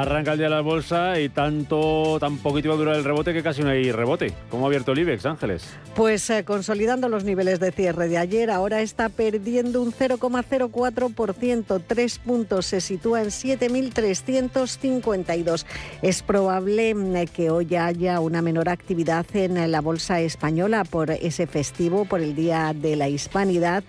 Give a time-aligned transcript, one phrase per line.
[0.00, 3.34] Arranca el día de la bolsa y tanto, tan poquito va a durar el rebote
[3.34, 4.32] que casi no hay rebote.
[4.48, 5.62] ¿Cómo ha abierto el IBEX, Ángeles?
[5.94, 12.18] Pues eh, consolidando los niveles de cierre de ayer, ahora está perdiendo un 0,04%, tres
[12.18, 15.66] puntos, se sitúa en 7.352.
[16.00, 21.46] Es probable mm, que hoy haya una menor actividad en la bolsa española por ese
[21.46, 23.84] festivo, por el Día de la Hispanidad.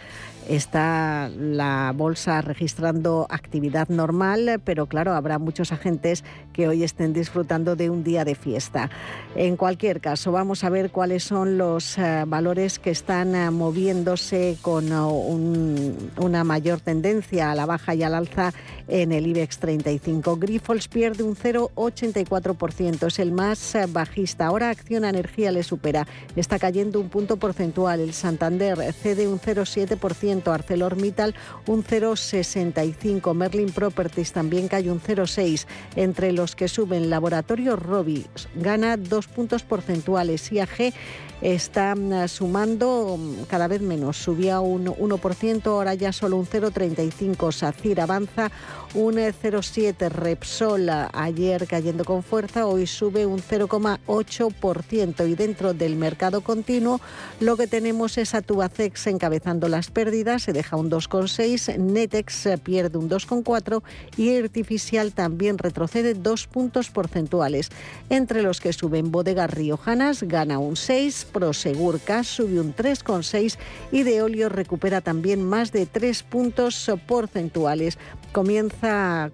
[0.51, 7.75] Está la bolsa registrando actividad normal, pero claro, habrá muchos agentes que hoy estén disfrutando
[7.75, 8.89] de un día de fiesta.
[9.35, 14.57] En cualquier caso, vamos a ver cuáles son los eh, valores que están eh, moviéndose
[14.61, 18.53] con uh, una mayor tendencia a la baja y al alza
[18.87, 20.37] en el IBEX 35.
[20.37, 24.47] Grifols pierde un 0,84%, es el más eh, bajista.
[24.47, 27.99] Ahora Acción Energía le supera, está cayendo un punto porcentual.
[27.99, 30.51] El Santander cede un 0,7%.
[30.51, 31.35] ArcelorMittal
[31.67, 33.33] un 0,65.
[33.33, 35.65] Merlin Properties también cae un 0,6.
[35.95, 38.25] Entre los que suben Laboratorio Robi
[38.55, 40.51] gana dos puntos porcentuales.
[40.51, 40.93] IAG
[41.41, 44.17] está mm, sumando mm, cada vez menos.
[44.17, 47.51] Subía un 1%, ahora ya solo un 0,35.
[47.51, 48.51] SACIR avanza
[48.93, 50.09] un 0,7.
[50.09, 55.29] Repsol ayer cayendo con fuerza, hoy sube un 0,8%.
[55.29, 56.99] Y dentro del mercado continuo
[57.39, 61.77] lo que tenemos es a Tubacex encabezando las pérdidas, se deja un 2,6.
[61.77, 63.81] Netex pierde un 2,4
[64.17, 67.69] y Artificial también retrocede dos puntos porcentuales.
[68.09, 73.57] Entre los que suben Bodega Riojanas gana un 6 Prosegur Cash sube un 3,6
[73.91, 77.97] y de óleo recupera también más de 3 puntos porcentuales.
[78.31, 78.80] Comienza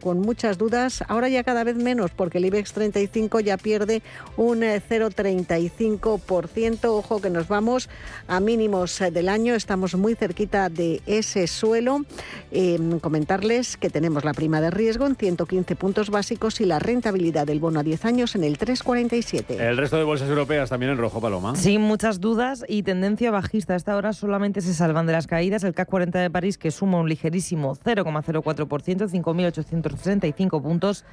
[0.02, 4.02] con muchas dudas, ahora ya cada vez menos porque el IBEX 35 ya pierde
[4.36, 6.86] un 0,35%.
[6.86, 7.88] Ojo que nos vamos
[8.28, 12.02] a mínimos del año, estamos muy cerquita de ese suelo.
[12.52, 17.48] Em, comentarles que tenemos la prima de riesgo en 115 puntos básicos y la rentabilidad
[17.48, 19.60] del bono a 10 años en el 3,47.
[19.60, 21.56] El resto de bolsas europeas también en rojo, Paloma.
[21.56, 23.72] Sí, muchas dudas y tendencia bajista.
[23.74, 26.72] A esta hora solamente se salvan de las caídas el CAC 40 de París, que
[26.72, 29.08] suma un ligerísimo 0,04%,
[29.38, 31.06] 5.865 puntos.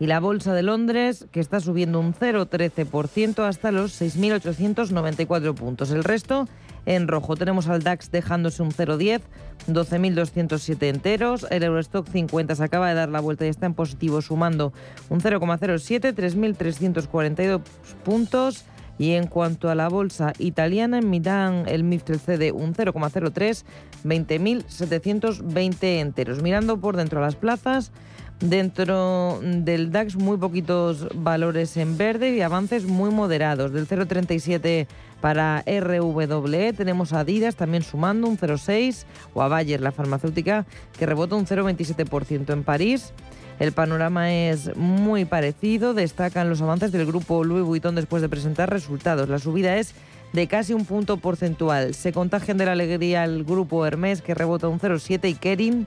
[0.00, 5.90] Y la Bolsa de Londres, que está subiendo un 0,13% hasta los 6.894 puntos.
[5.90, 6.46] El resto
[6.86, 7.36] en rojo.
[7.36, 9.20] Tenemos al DAX dejándose un 0,10,
[9.68, 11.46] 12.207 enteros.
[11.50, 14.72] El Eurostock 50 se acaba de dar la vuelta y está en positivo, sumando
[15.10, 17.60] un 0,07, 3.342
[18.04, 18.64] puntos.
[18.98, 23.64] Y en cuanto a la bolsa italiana, en Milán el MIFTEL cede un 0,03,
[24.04, 26.42] 20.720 enteros.
[26.42, 27.92] Mirando por dentro a las plazas,
[28.40, 33.72] dentro del DAX muy poquitos valores en verde y avances muy moderados.
[33.72, 34.86] Del 0,37
[35.20, 39.04] para RWE tenemos a Adidas también sumando un 0,6
[39.34, 40.66] o a Bayer, la farmacéutica,
[40.96, 43.12] que rebota un 0,27% en París.
[43.58, 45.94] El panorama es muy parecido.
[45.94, 49.28] Destacan los avances del grupo Louis Vuitton después de presentar resultados.
[49.28, 49.94] La subida es
[50.32, 51.94] de casi un punto porcentual.
[51.94, 55.86] Se contagian de la alegría el grupo Hermès que rebota un 0,7 y Kering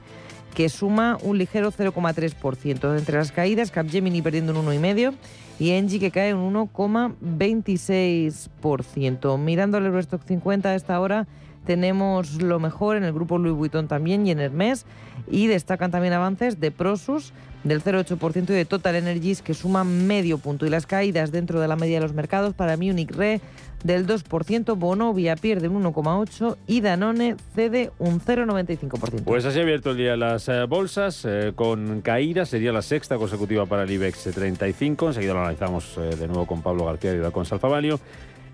[0.53, 2.97] que suma un ligero 0,3%.
[2.97, 5.13] Entre las caídas, Capgemini perdiendo un 1,5%
[5.59, 9.37] y Engie que cae un 1,26%.
[9.37, 11.27] Mirando el Eurostock 50 a esta hora,
[11.65, 14.85] tenemos lo mejor en el grupo Louis Vuitton también y en Hermès
[15.29, 17.33] y destacan también avances de Prosus
[17.63, 20.65] del 0,8% y de Total Energies que suma medio punto.
[20.65, 23.41] Y las caídas dentro de la media de los mercados para Munich Re
[23.83, 29.23] del 2%, Bonovia pierde un 1,8% y Danone cede un 0,95%.
[29.23, 33.17] Pues así ha abierto el día las eh, bolsas eh, con caídas, sería la sexta
[33.17, 35.07] consecutiva para el IBEX 35.
[35.07, 37.99] Enseguida lo analizamos eh, de nuevo con Pablo García y con Salfavalio.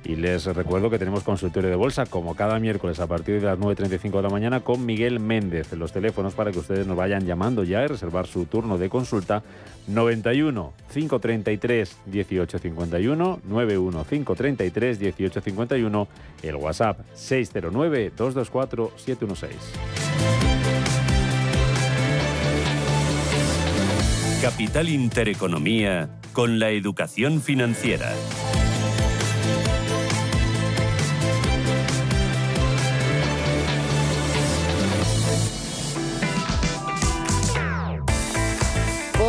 [0.08, 3.60] Y les recuerdo que tenemos consultorio de bolsa como cada miércoles a partir de las
[3.60, 5.74] 9.35 de la mañana con Miguel Méndez.
[5.74, 9.44] Los teléfonos para que ustedes nos vayan llamando ya y reservar su turno de consulta
[9.88, 16.08] 91 533 1851 91 533 1851
[16.44, 19.54] el WhatsApp 609 224 716.
[24.42, 28.14] Capital Intereconomía con la educación financiera.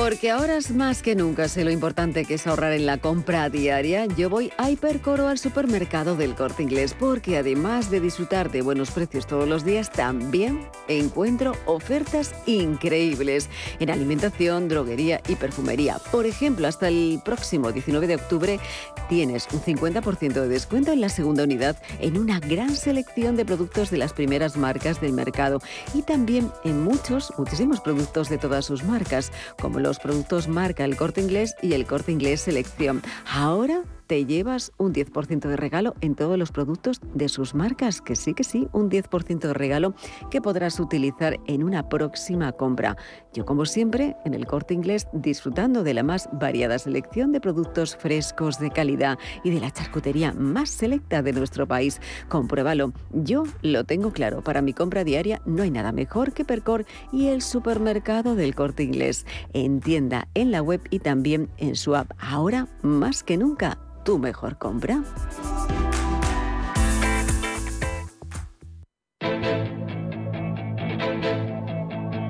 [0.09, 3.51] Porque ahora es más que nunca sé lo importante que es ahorrar en la compra
[3.51, 4.07] diaria.
[4.07, 8.91] Yo voy a Hipercoro al supermercado del Corte Inglés porque además de disfrutar de buenos
[8.91, 13.51] precios todos los días, también encuentro ofertas increíbles
[13.81, 15.99] en alimentación, droguería y perfumería.
[16.11, 18.61] Por ejemplo, hasta el próximo 19 de octubre
[19.11, 23.91] tienes un 50% de descuento en la segunda unidad en una gran selección de productos
[23.91, 25.61] de las primeras marcas del mercado
[25.93, 30.97] y también en muchos, muchísimos productos de todas sus marcas, como los productos marca El
[30.97, 33.03] Corte Inglés y El Corte Inglés Selección.
[33.27, 38.17] Ahora te llevas un 10% de regalo en todos los productos de sus marcas, que
[38.17, 39.95] sí que sí, un 10% de regalo
[40.31, 42.97] que podrás utilizar en una próxima compra.
[43.35, 47.97] Yo como siempre, en el corte inglés, disfrutando de la más variada selección de productos
[47.97, 52.01] frescos de calidad y de la charcutería más selecta de nuestro país.
[52.29, 56.87] Compruébalo, yo lo tengo claro, para mi compra diaria no hay nada mejor que Percor
[57.13, 59.27] y el supermercado del corte inglés.
[59.53, 62.13] En tienda, en la web y también en su app.
[62.19, 65.03] Ahora más que nunca tu mejor compra.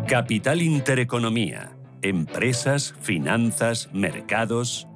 [0.09, 1.77] Capital Intereconomía.
[2.01, 4.89] Empresas, finanzas, mercados.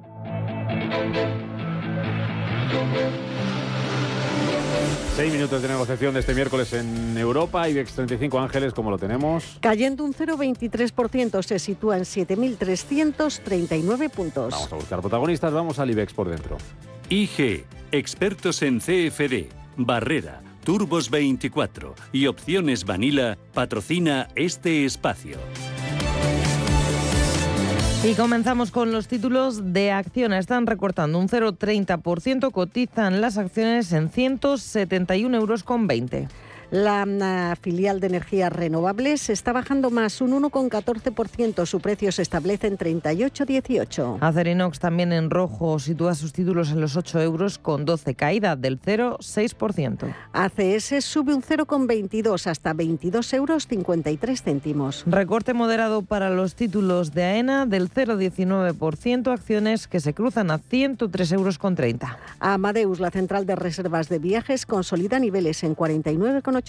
[5.15, 7.69] Seis minutos de negociación de este miércoles en Europa.
[7.69, 9.59] IBEX 35 Ángeles, ¿cómo lo tenemos?
[9.59, 14.53] Cayendo un 0,23%, se sitúa en 7.339 puntos.
[14.53, 16.57] Vamos a buscar protagonistas, vamos al IBEX por dentro.
[17.09, 25.37] IG, expertos en CFD, Barrera, Turbos 24 y Opciones Vanilla, patrocina este espacio.
[28.05, 30.33] Y comenzamos con los títulos de acción.
[30.33, 35.63] Están recortando un 0,30%, cotizan las acciones en 171 euros
[36.73, 37.23] con 20.
[37.23, 41.65] La filial de energías renovables está bajando más, un 1,14%.
[41.67, 44.17] Su precio se establece en 38,18.
[44.21, 48.81] Acerinox también en rojo sitúa sus títulos en los 8 euros con 12, caída del
[48.81, 50.15] 0,6%.
[50.33, 55.03] ACS sube un 0,22 hasta 22 euros 53 céntimos.
[55.05, 61.31] Recorte moderado para los títulos de AENA del 0,19%, acciones que se cruzan a 103
[61.33, 62.17] euros con 30.
[62.39, 66.62] Amadeus, la central de reservas de viajes, consolida niveles en 49,80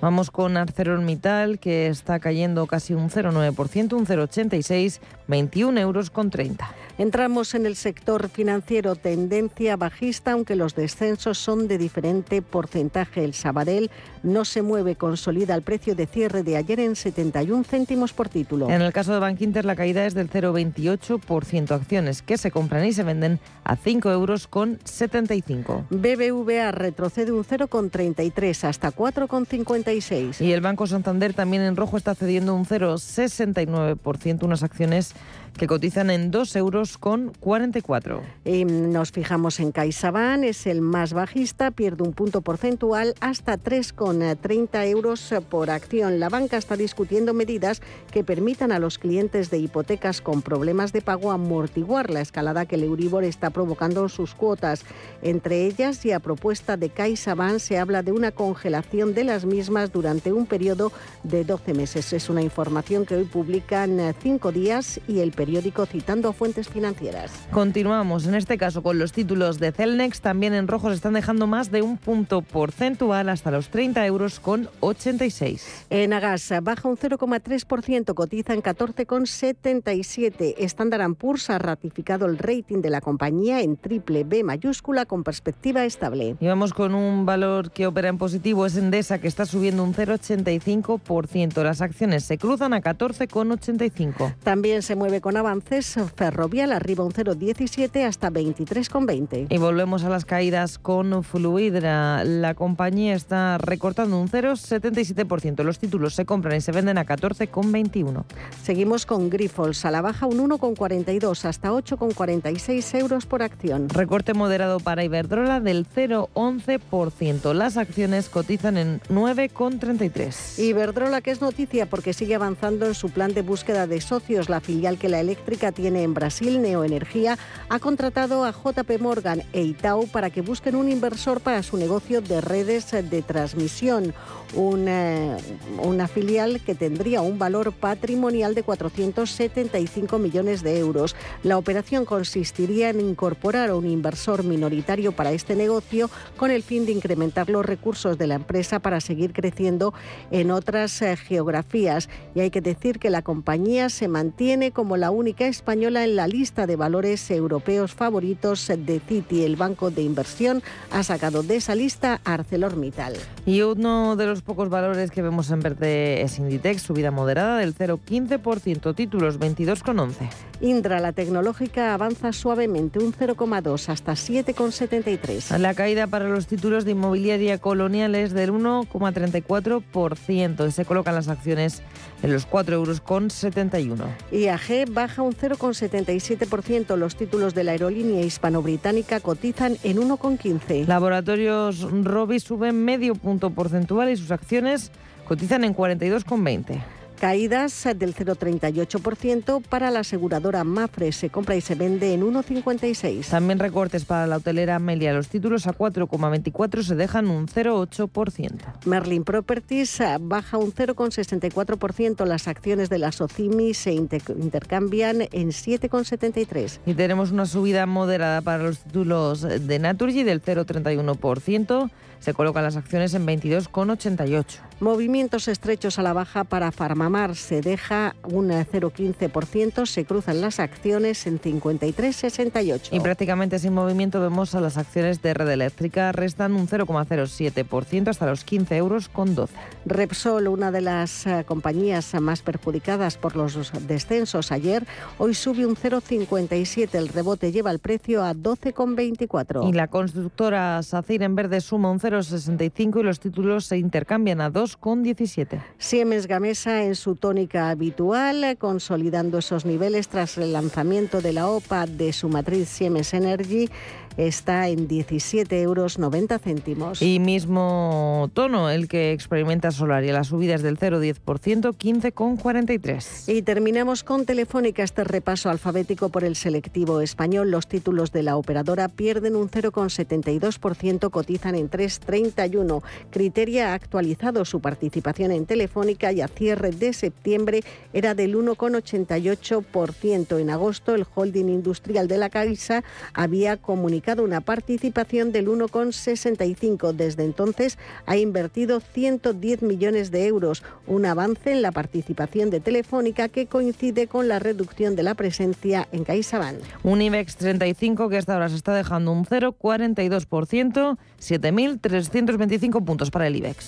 [0.00, 6.68] Vamos con ArcelorMittal, que está cayendo casi un 0,9%, un 0,86, 21 euros con 30.
[6.98, 13.22] Entramos en el sector financiero, tendencia bajista, aunque los descensos son de diferente porcentaje.
[13.22, 13.90] El Sabadell
[14.22, 18.70] no se mueve, consolida el precio de cierre de ayer en 71 céntimos por título.
[18.70, 21.70] En el caso de Bankinter, la caída es del 0,28%.
[21.70, 25.86] Acciones que se compran y se venden a 5 euros con 75.
[25.90, 30.40] BBVA retrocede un 0,33 hasta 4,56.
[30.40, 35.14] Y el Banco Santander también en rojo está cediendo un 0,69%, unas acciones
[35.56, 38.22] que cotizan en 2 euros con 44.
[38.44, 44.86] Y nos fijamos en CaixaBank, es el más bajista, pierde un punto porcentual hasta 3,30
[44.88, 46.20] euros por acción.
[46.20, 51.02] La banca está discutiendo medidas que permitan a los clientes de hipotecas con problemas de
[51.02, 54.84] pago amortiguar la escalada que el Euribor está provocando en sus cuotas.
[55.22, 59.92] Entre ellas, y a propuesta de CaixaBank, se habla de una congelación de las mismas
[59.92, 60.92] durante un periodo
[61.22, 62.12] de 12 meses.
[62.12, 67.30] Es una información que hoy publican cinco días y el periódico citando fuentes financieras.
[67.52, 71.46] Continuamos, en este caso con los títulos de Celnex, también en rojo se están dejando
[71.46, 75.86] más de un punto porcentual hasta los 30 euros con 86.
[75.90, 80.54] En Agas baja un 0,3%, cotiza en 14,77.
[80.58, 85.84] Standard Poor's ha ratificado el rating de la compañía en triple B mayúscula con perspectiva
[85.84, 86.34] estable.
[86.40, 89.94] Y vamos con un valor que opera en positivo, es Endesa, que está subiendo un
[89.94, 91.62] 0,85%.
[91.62, 94.34] Las acciones se cruzan a 14,85.
[94.42, 99.46] También se mueve con avances, Ferrovial arriba un 0,17 hasta 23,20.
[99.50, 102.24] Y volvemos a las caídas con Fluidra.
[102.24, 105.62] La compañía está recortando un 0,77%.
[105.62, 108.24] Los títulos se compran y se venden a 14,21.
[108.62, 113.88] Seguimos con Grifols a la baja un 1,42 hasta 8,46 euros por acción.
[113.88, 117.54] Recorte moderado para Iberdrola del 0,11%.
[117.54, 120.58] Las acciones cotizan en 9,33.
[120.58, 124.48] Iberdrola, que es noticia porque sigue avanzando en su plan de búsqueda de socios.
[124.48, 127.36] La filial que la eléctrica tiene en Brasil, Neoenergía,
[127.68, 132.20] ha contratado a JP Morgan e Itaú para que busquen un inversor para su negocio
[132.20, 134.14] de redes de transmisión.
[134.54, 135.36] Una,
[135.82, 141.16] una, filial que tendría un valor patrimonial de 475 millones de euros.
[141.42, 146.86] La operación consistiría en incorporar a un inversor minoritario para este negocio con el fin
[146.86, 149.92] de incrementar los recursos de la empresa para seguir creciendo
[150.30, 152.08] en otras eh, geografías.
[152.36, 156.16] Y hay que decir que la compañía se mantiene como la la única española en
[156.16, 159.44] la lista de valores europeos favoritos de Citi.
[159.44, 163.14] El banco de inversión ha sacado de esa lista ArcelorMittal.
[163.46, 167.72] Y uno de los pocos valores que vemos en verde es Inditex, subida moderada del
[167.72, 170.28] 0,15%, títulos 22,11.
[170.60, 175.56] Indra, la tecnológica, avanza suavemente un 0,2 hasta 7,73.
[175.58, 181.28] La caída para los títulos de inmobiliaria colonial es del 1,34% y se colocan las
[181.28, 181.82] acciones
[182.24, 183.00] en los 4,71 euros.
[183.00, 184.04] Con 71.
[184.32, 186.96] IAG baja un 0,77%.
[186.96, 190.86] Los títulos de la aerolínea hispano-británica cotizan en 1,15.
[190.86, 194.90] Laboratorios Robi suben medio punto porcentual y sus acciones
[195.28, 196.95] cotizan en 42,20.
[197.20, 201.12] Caídas del 0,38% para la aseguradora Mafre.
[201.12, 203.28] Se compra y se vende en 1,56.
[203.28, 205.12] También recortes para la hotelera Amelia.
[205.14, 208.84] Los títulos a 4,24 se dejan un 0,8%.
[208.84, 212.24] Merlin Properties eh, baja un 0,64%.
[212.26, 216.80] Las acciones de la Socimi se intercambian en 7,73.
[216.84, 221.90] Y tenemos una subida moderada para los títulos de Naturgy del 0,31%.
[222.20, 224.44] Se colocan las acciones en 22,88.
[224.78, 227.34] Movimientos estrechos a la baja para Farmamar.
[227.34, 229.86] Se deja un 0,15%.
[229.86, 232.88] Se cruzan las acciones en 53,68.
[232.92, 236.12] Y prácticamente sin movimiento vemos a las acciones de Red Eléctrica.
[236.12, 239.54] Restan un 0,07% hasta los 15 euros con 12.
[239.86, 245.76] Repsol, una de las eh, compañías más perjudicadas por los descensos ayer, hoy sube un
[245.76, 246.94] 0,57.
[246.94, 249.68] El rebote lleva el precio a 12,24.
[249.68, 254.50] Y la constructora SACIR en verde suma un 0,65 y los títulos se intercambian a
[254.66, 255.62] 2,17.
[255.78, 261.86] Siemens Gamesa en su tónica habitual, consolidando esos niveles tras el lanzamiento de la OPA
[261.86, 263.68] de su matriz Siemens Energy
[264.16, 265.98] está en 17,90 euros
[266.42, 267.02] céntimos.
[267.02, 270.12] Y mismo tono el que experimenta Solaria.
[270.12, 273.34] Las subidas del 0,10%, 15,43.
[273.34, 274.82] Y terminamos con Telefónica.
[274.82, 277.50] Este repaso alfabético por el selectivo español.
[277.50, 282.82] Los títulos de la operadora pierden un 0,72%, cotizan en 3,31.
[283.10, 290.38] Criteria ha actualizado su participación en Telefónica y a cierre de septiembre era del 1,88%.
[290.38, 296.92] En agosto, el holding industrial de la Caixa había comunicado una participación del 1,65.
[296.92, 303.28] Desde entonces ha invertido 110 millones de euros, un avance en la participación de Telefónica
[303.28, 306.58] que coincide con la reducción de la presencia en CaixaBank.
[306.84, 313.36] Un IBEX 35 que hasta ahora se está dejando un 0,42%, 7.325 puntos para el
[313.36, 313.66] IBEX.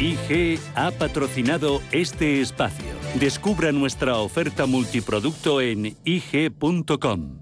[0.00, 2.86] IG ha patrocinado este espacio.
[3.20, 7.41] Descubra nuestra oferta multiproducto en IG.com.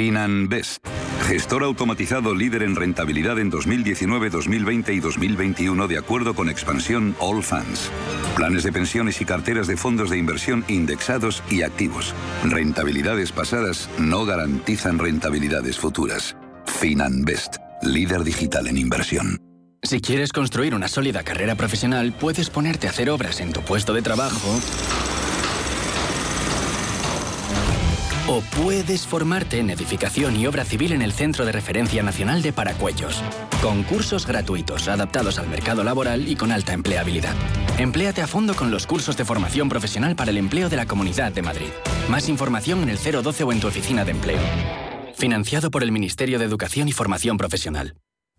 [0.00, 0.82] FinanBest,
[1.26, 7.42] gestor automatizado líder en rentabilidad en 2019, 2020 y 2021 de acuerdo con expansión All
[7.42, 7.90] Funds.
[8.34, 12.14] Planes de pensiones y carteras de fondos de inversión indexados y activos.
[12.44, 16.34] Rentabilidades pasadas no garantizan rentabilidades futuras.
[16.64, 19.36] FinanBest, líder digital en inversión.
[19.82, 23.92] Si quieres construir una sólida carrera profesional, puedes ponerte a hacer obras en tu puesto
[23.92, 24.58] de trabajo
[28.32, 32.52] O puedes formarte en edificación y obra civil en el Centro de Referencia Nacional de
[32.52, 33.24] Paracuellos.
[33.60, 37.34] Con cursos gratuitos, adaptados al mercado laboral y con alta empleabilidad.
[37.76, 41.32] Empléate a fondo con los cursos de formación profesional para el empleo de la Comunidad
[41.32, 41.70] de Madrid.
[42.08, 44.38] Más información en el 012 o en tu oficina de empleo.
[45.16, 47.96] Financiado por el Ministerio de Educación y Formación Profesional.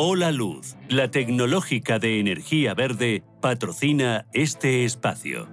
[0.00, 5.48] Hola Luz, la tecnológica de energía verde, patrocina este espacio.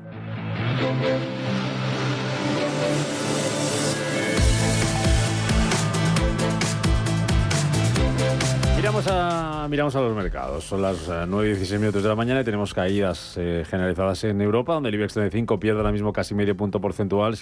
[8.75, 10.63] Miramos a, miramos a los mercados.
[10.63, 14.41] Son las 9 y 16 minutos de la mañana y tenemos caídas eh, generalizadas en
[14.41, 17.35] Europa, donde el IBEX 35 pierde ahora mismo casi medio punto porcentual,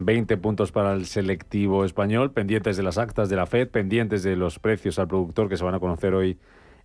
[0.00, 4.36] 7.320 puntos para el selectivo español, pendientes de las actas de la FED, pendientes de
[4.36, 6.38] los precios al productor que se van a conocer hoy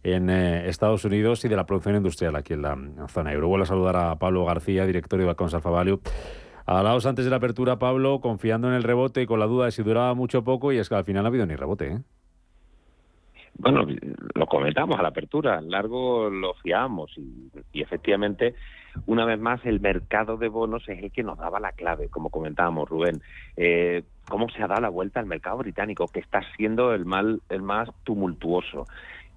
[0.03, 3.47] en eh, Estados Unidos y de la producción industrial aquí en la, zona euro.
[3.47, 5.99] Vuelvo a saludar a Pablo García, director de Bacons Alfa Value.
[6.65, 9.71] Hablábamos antes de la apertura, Pablo, confiando en el rebote y con la duda de
[9.71, 11.87] si duraba mucho o poco, y es que al final no ha habido ni rebote.
[11.87, 11.99] ¿eh?
[13.57, 13.85] Bueno,
[14.33, 17.15] lo comentamos a la apertura, largo lo fiamos
[17.71, 18.55] y, efectivamente,
[19.05, 22.29] una vez más, el mercado de bonos es el que nos daba la clave, como
[22.29, 23.21] comentábamos, Rubén.
[23.57, 27.41] Eh, ¿Cómo se ha dado la vuelta al mercado británico, que está siendo el, mal,
[27.49, 28.87] el más tumultuoso?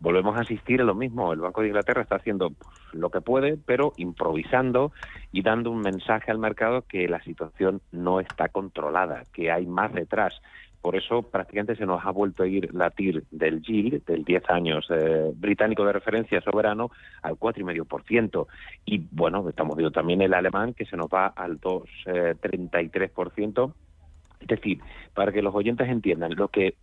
[0.01, 1.33] Volvemos a asistir a lo mismo.
[1.33, 4.93] El Banco de Inglaterra está haciendo pues, lo que puede, pero improvisando
[5.33, 9.93] y dando un mensaje al mercado que la situación no está controlada, que hay más
[9.93, 10.41] detrás.
[10.81, 14.51] Por eso prácticamente se nos ha vuelto a ir la TIR del yield, del 10
[14.51, 16.91] años eh, británico de referencia soberano,
[17.23, 18.47] al 4,5%.
[18.85, 23.73] Y bueno, estamos viendo también el alemán que se nos va al 2,33%.
[24.41, 24.81] es decir,
[25.15, 26.77] para que los oyentes entiendan, lo que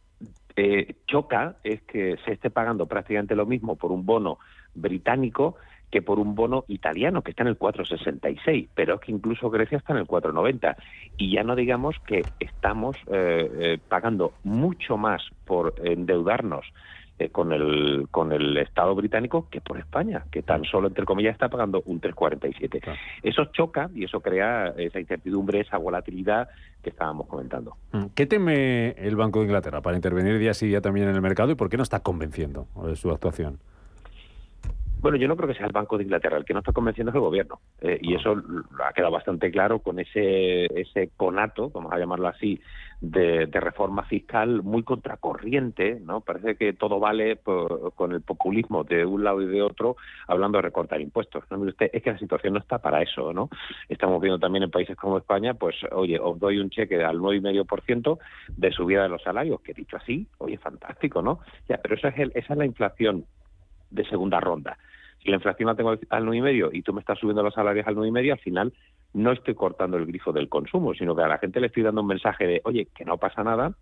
[0.58, 4.40] eh, choca es que se esté pagando prácticamente lo mismo por un bono
[4.74, 5.56] británico
[5.96, 9.78] que por un bono italiano que está en el 4,66, pero es que incluso Grecia
[9.78, 10.76] está en el 4,90.
[11.16, 16.66] Y ya no digamos que estamos eh, eh, pagando mucho más por endeudarnos
[17.18, 21.32] eh, con el con el Estado británico que por España, que tan solo, entre comillas,
[21.32, 22.82] está pagando un 3,47.
[23.24, 26.50] Eso choca y eso crea esa incertidumbre, esa volatilidad
[26.84, 27.78] que estábamos comentando.
[27.94, 28.08] Mm.
[28.14, 31.52] ¿Qué teme el Banco de Inglaterra para intervenir día sí día también en el mercado
[31.52, 33.60] y por qué no está convenciendo su actuación?
[35.02, 36.38] Bueno, yo no creo que sea el Banco de Inglaterra.
[36.38, 37.60] El que no está convenciendo es el gobierno.
[37.82, 38.36] Eh, y eso
[38.84, 42.60] ha quedado bastante claro con ese, ese conato, vamos a llamarlo así,
[43.02, 46.00] de, reforma fiscal muy contracorriente.
[46.02, 46.22] ¿no?
[46.22, 47.40] Parece que todo vale
[47.96, 49.96] con el populismo de un lado y de otro,
[50.28, 51.44] hablando de recortar impuestos.
[51.52, 51.60] ¿no?
[51.60, 53.34] Usted, es que la situación no está para eso.
[53.34, 53.50] ¿no?
[53.90, 58.18] Estamos viendo también en países como España, pues, oye, os doy un cheque al 9,5%
[58.58, 61.40] de subida de los salarios, que dicho así, oye, fantástico, ¿no?
[61.68, 63.26] Ya, pero esa es, el, esa es la inflación
[63.90, 64.78] de segunda ronda.
[65.22, 67.96] Si la inflación la tengo al 9,5 y tú me estás subiendo los salarios al
[67.96, 68.74] 9,5, al final
[69.14, 72.02] no estoy cortando el grifo del consumo, sino que a la gente le estoy dando
[72.02, 73.74] un mensaje de, oye, que no pasa nada,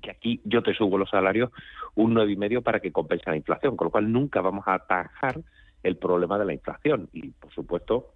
[0.00, 1.50] que aquí yo te subo los salarios
[1.94, 5.40] un 9,5 para que compense la inflación, con lo cual nunca vamos a atajar
[5.82, 7.08] el problema de la inflación.
[7.12, 8.12] Y, por supuesto,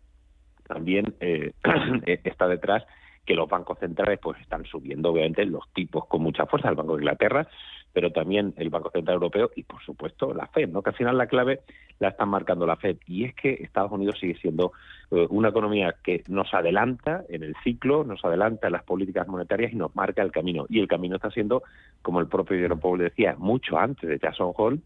[0.66, 1.52] también eh,
[2.24, 2.84] está detrás
[3.24, 6.96] que los bancos centrales pues están subiendo obviamente los tipos con mucha fuerza, el Banco
[6.96, 7.48] de Inglaterra
[7.92, 10.82] pero también el Banco Central Europeo y, por supuesto, la FED, ¿no?
[10.82, 11.60] que al final la clave
[11.98, 12.96] la están marcando la FED.
[13.06, 14.72] Y es que Estados Unidos sigue siendo
[15.10, 19.72] eh, una economía que nos adelanta en el ciclo, nos adelanta en las políticas monetarias
[19.72, 20.66] y nos marca el camino.
[20.68, 21.62] Y el camino está siendo,
[22.00, 24.80] como el propio Jerome decía, mucho antes de Jackson Hole,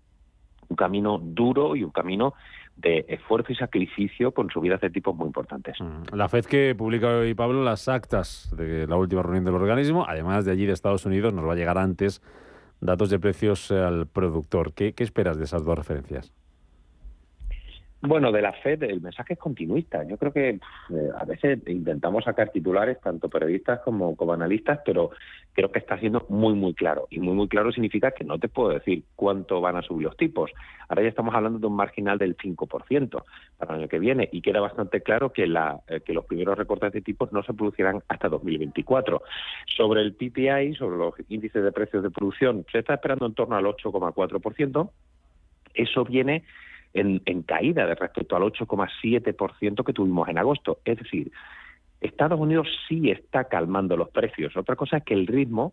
[0.68, 2.34] un camino duro y un camino
[2.76, 5.76] de esfuerzo y sacrificio con subidas de tipos muy importantes.
[5.80, 6.14] Mm.
[6.14, 10.44] La FED que publica hoy, Pablo, las actas de la última reunión del organismo, además
[10.44, 12.20] de allí de Estados Unidos, nos va a llegar antes
[12.80, 14.72] datos de precios al productor.
[14.72, 16.32] ¿Qué, esperas de esas dos referencias?
[18.02, 20.04] Bueno, de la FED el mensaje es continuista.
[20.04, 20.60] Yo creo que eh,
[21.18, 25.10] a veces intentamos sacar titulares, tanto periodistas como, analistas, pero
[25.54, 27.06] creo que está siendo muy, muy claro.
[27.08, 30.16] Y muy, muy claro significa que no te puedo decir cuánto van a subir los
[30.16, 30.50] tipos.
[30.88, 33.24] Ahora ya estamos hablando de un marginal del 5%
[33.56, 36.58] para el año que viene y queda bastante claro que, la, eh, que los primeros
[36.58, 39.22] recortes de tipos no se producirán hasta 2024.
[39.74, 43.56] Sobre el PPI, sobre los índices de precios de producción, se está esperando en torno
[43.56, 44.90] al 8,4%.
[45.74, 46.44] Eso viene
[46.96, 50.78] en, caída de respecto al 8,7% que tuvimos en agosto.
[50.84, 51.30] Es decir,
[52.00, 54.56] Estados Unidos sí está calmando los precios.
[54.56, 55.72] Otra cosa es que el ritmo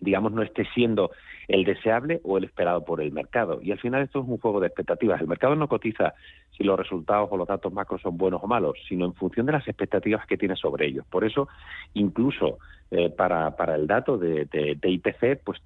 [0.00, 1.10] digamos, no esté siendo
[1.46, 3.60] el deseable o el esperado por el mercado.
[3.62, 5.20] Y al final esto es un juego de expectativas.
[5.20, 6.14] El mercado no cotiza
[6.56, 9.52] si los resultados o los datos macros son buenos o malos, sino en función de
[9.52, 11.04] las expectativas que tiene sobre ellos.
[11.10, 11.48] Por eso,
[11.94, 12.58] incluso
[12.90, 14.48] eh, para, para el dato de,
[14.82, 15.60] IPC, pues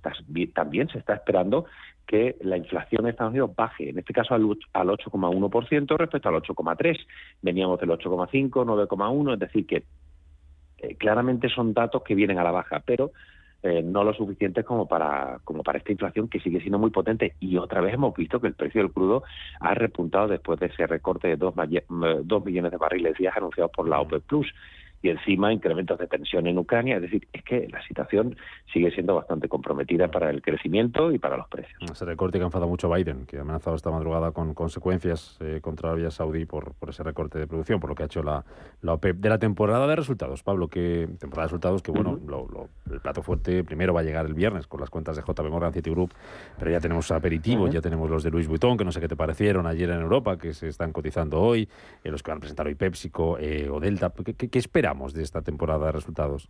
[0.53, 1.67] también se está esperando
[2.07, 6.37] que la inflación en Estados Unidos baje, en este caso al, al 8,1% respecto al
[6.37, 7.07] 8,3%.
[7.43, 9.85] Veníamos del 8,5%, 9,1%, es decir, que
[10.79, 13.13] eh, claramente son datos que vienen a la baja, pero
[13.63, 17.35] eh, no lo suficientes como para, como para esta inflación que sigue siendo muy potente.
[17.41, 19.23] Y otra vez hemos visto que el precio del crudo
[19.61, 21.55] ha repuntado después de ese recorte de dos,
[22.25, 24.53] dos millones de barriles días anunciados por la OPEP Plus
[25.05, 26.97] y encima incrementos de tensión en Ucrania.
[26.97, 28.37] Es decir, es que la situación
[28.73, 31.79] sigue siendo bastante comprometida para el crecimiento y para los precios.
[31.83, 35.37] Ese recorte que ha enfadado mucho a Biden, que ha amenazado esta madrugada con consecuencias
[35.41, 38.23] eh, contra vía saudí por, por ese recorte de producción, por lo que ha hecho
[38.23, 38.47] la,
[38.81, 39.17] la OPEP.
[39.19, 42.19] De la temporada de resultados, Pablo, que temporada de resultados que, bueno,
[42.91, 45.75] el plato fuerte primero va a llegar el viernes con las cuentas de JP Morgan
[45.75, 46.13] Citigroup,
[46.59, 49.17] pero ya tenemos aperitivos, ya tenemos los de Louis Vuitton, que no sé qué te
[49.17, 51.69] parecieron ayer en Europa, que se están cotizando hoy,
[52.03, 54.11] eh, los que van a presentar hoy PepsiCo eh, o Delta.
[54.25, 54.59] ¿Qué, qué, qué
[55.13, 56.49] de esta temporada de resultados?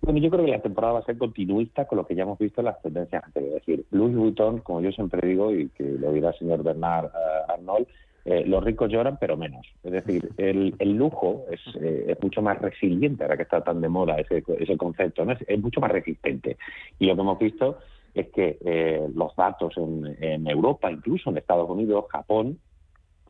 [0.00, 2.38] Bueno, yo creo que la temporada va a ser continuista con lo que ya hemos
[2.38, 3.60] visto en las tendencias anteriores.
[3.60, 7.06] Es decir, Louis Vuitton, como yo siempre digo, y que lo dirá el señor Bernard
[7.06, 7.86] eh, Arnold,
[8.24, 9.66] eh, los ricos lloran, pero menos.
[9.82, 13.88] Es decir, el, lujo es, eh, es, mucho más resiliente, ahora que está tan de
[13.88, 14.42] moda ese,
[14.76, 15.32] concepto, ¿no?
[15.32, 16.56] es, mucho más resistente.
[16.98, 17.78] Y lo que hemos visto
[18.14, 22.58] es que los datos en, en, Europa, incluso en Estados Unidos, Japón,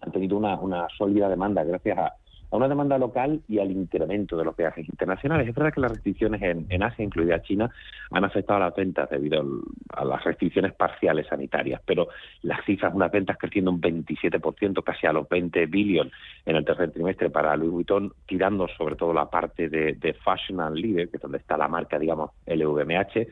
[0.01, 2.15] han tenido una, una sólida demanda gracias a
[2.51, 5.49] a una demanda local y al incremento de los viajes internacionales.
[5.49, 7.71] Es verdad que las restricciones en, Asia, incluida China,
[8.11, 9.43] han afectado a las ventas debido
[9.91, 12.09] a las restricciones parciales sanitarias, pero
[12.43, 16.13] las cifras, unas ventas creciendo un 27%, casi a los 20 billones
[16.47, 20.61] en el tercer trimestre para Louis Vuitton, tirando sobre todo la parte de, de Fashion
[20.61, 23.27] and Leader, que es donde está la marca, digamos, LVMH,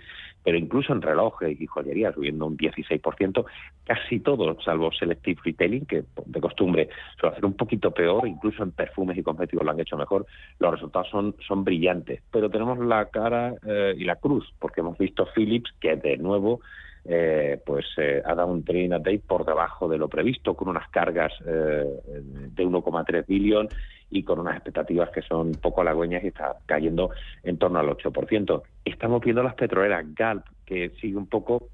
[0.47, 3.45] pero incluso en relojes y joyería subiendo un 16%,
[3.83, 8.71] casi todo, salvo Selective Retailing, que de costumbre suele hacer un poquito peor, incluso en
[8.71, 10.25] perfumes y cosméticos lo han hecho mejor,
[10.61, 12.23] los resultados son, son brillantes.
[12.31, 16.61] Pero tenemos la cara eh, y la cruz, porque hemos visto Philips, que de nuevo
[17.05, 20.89] eh, pues eh, ha dado un trading update por debajo de lo previsto, con unas
[20.91, 23.69] cargas de 1,3 billón
[24.11, 27.11] y con unas expectativas que son poco halagüeñas y está cayendo
[27.43, 28.63] en torno al 8%.
[28.85, 31.69] Estamos viendo las petroleras Galp, que sigue un poco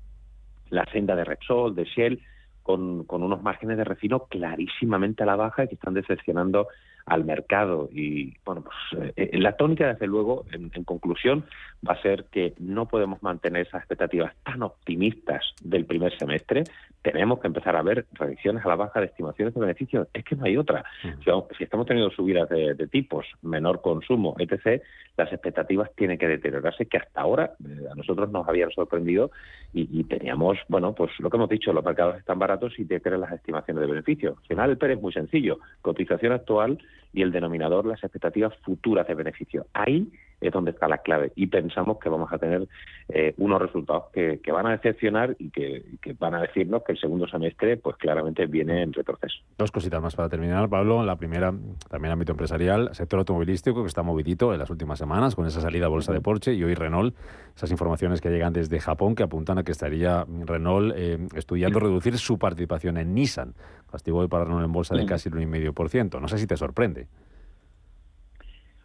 [0.71, 2.23] la senda de Repsol, de Shell,
[2.63, 6.69] con, unos márgenes de refino clarísimamente a la baja y que están decepcionando
[7.07, 7.89] al mercado.
[7.93, 11.45] Y bueno, pues eh, la tónica, desde luego, en, conclusión,
[11.87, 16.65] va a ser que no podemos mantener esas expectativas tan optimistas del primer semestre.
[17.03, 20.09] Tenemos que empezar a ver reacciones a la baja de estimaciones de beneficios.
[20.15, 20.85] Es que no hay otra.
[21.03, 24.81] Si, estamos teniendo subidas de, tipos, menor consumo, etc.,
[25.17, 29.31] las expectativas tienen que deteriorarse, que hasta ahora eh, a nosotros nos habían sorprendido
[29.75, 33.23] y, teníamos, bueno, pues lo que hemos dicho, los mercados están baratos y te crean
[33.23, 34.39] las estimaciones de beneficios.
[34.39, 35.59] Al final el PER es muy sencillo.
[35.81, 36.79] Cotización actual
[37.13, 39.67] y el denominador las expectativas futuras de beneficio.
[39.73, 40.11] Ahí
[40.43, 42.67] es donde está la clave y pensamos que vamos a tener
[43.09, 45.85] eh, unos resultados que, van a decepcionar y que,
[46.19, 49.37] van a decirnos que el segundo semestre pues claramente viene en retroceso.
[49.57, 51.03] Dos cositas más para terminar, Pablo.
[51.05, 51.55] La primera,
[51.89, 55.87] también ámbito empresarial, sector automovilístico que está movidito en las últimas semanas con esa salida
[55.87, 57.15] a bolsa de Porsche y hoy Renault,
[57.57, 62.19] esas informaciones que llegan desde Japón que apuntan a que estaría Renault eh, estudiando reducir
[62.19, 63.55] su participación en Nissan.
[63.91, 66.21] Castigo hoy para Renault en bolsa de casi el 1,5%.
[66.21, 67.02] No sé si te sorprende.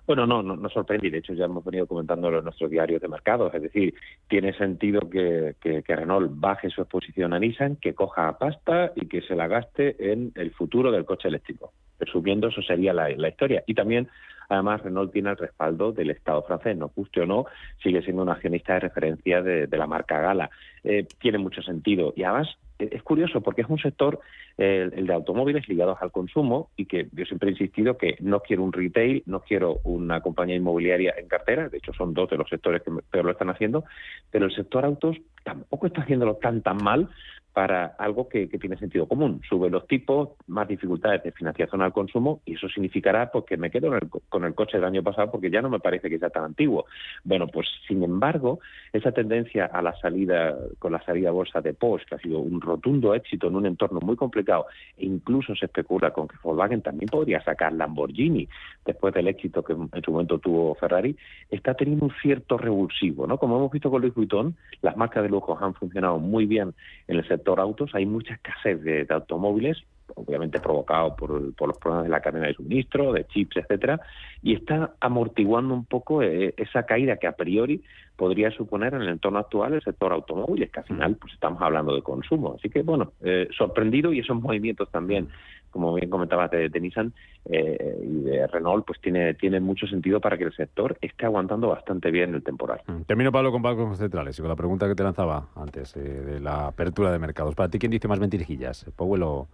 [0.07, 3.53] Bueno, no, no, sorprende, de hecho ya hemos venido comentándolo en nuestros diarios de mercados,
[3.53, 3.93] es decir,
[4.29, 9.21] tiene sentido que, que, Renault baje su exposición a Nissan, que coja pasta y que
[9.21, 11.73] se la gaste en el futuro del coche eléctrico.
[11.99, 13.65] Resumiendo, eso sería la, historia.
[13.67, 14.07] Y también,
[14.47, 17.45] además, Renault tiene el respaldo del Estado francés, no guste o no,
[17.83, 20.49] sigue siendo un accionista de referencia de, la marca Gala.
[20.85, 22.13] Eh, tiene mucho sentido.
[22.15, 22.47] Y además,
[22.79, 24.19] es curioso porque es un sector,
[24.57, 28.63] el, de automóviles ligados al consumo y que yo siempre he insistido que no quiero
[28.63, 32.49] un retail, no quiero una compañía inmobiliaria en cartera, de hecho son dos de los
[32.49, 33.83] sectores que peor lo están haciendo,
[34.31, 37.09] pero el sector autos tampoco está haciéndolo tan tan mal
[37.57, 39.41] para algo que, tiene sentido común.
[39.49, 43.71] Suben los tipos, más dificultades de financiación al consumo y eso significará pues, que me
[43.71, 43.89] quedo
[44.29, 46.85] con el coche del año pasado porque ya no me parece que sea tan antiguo.
[47.23, 48.59] Bueno, pues sin embargo,
[48.93, 52.37] esa tendencia a la salida, con la salida a bolsa de Porsche, que ha sido
[52.37, 56.83] un rotundo éxito en un entorno muy complicado, e incluso se especula con que Volkswagen
[56.83, 58.47] también podría sacar Lamborghini
[58.85, 61.17] después del éxito que en su momento tuvo Ferrari,
[61.49, 63.25] está teniendo un cierto revulsivo.
[63.25, 63.39] ¿no?
[63.39, 66.75] Como hemos visto con Louis Vuitton, las marcas de lujo han funcionado muy bien
[67.07, 69.77] en el sector autos, hay mucha escasez de, automóviles
[70.15, 73.99] obviamente provocado por, los problemas de la cadena de suministro, de chips, etcétera,
[74.41, 77.83] y está amortiguando un poco eh, esa caída que a priori
[78.15, 81.95] podría suponer en el entorno actual el sector automóvil, que al final pues estamos hablando
[81.95, 82.55] de consumo.
[82.57, 85.29] Así que bueno, eh, sorprendido y esos movimientos también,
[85.69, 87.13] como bien comentabas de, Nissan
[87.45, 91.67] eh, y de Renault, pues tiene, tiene mucho sentido para que el sector esté aguantando
[91.67, 92.81] bastante bien el temporal.
[92.87, 93.01] Mm.
[93.03, 96.67] Termino Pablo con bancos centrales y con la pregunta que te lanzaba antes de la
[96.67, 97.53] apertura de mercados.
[97.53, 98.85] Para ti, ¿quién dice más mentirijillas?
[98.95, 99.47] ¿Powell o,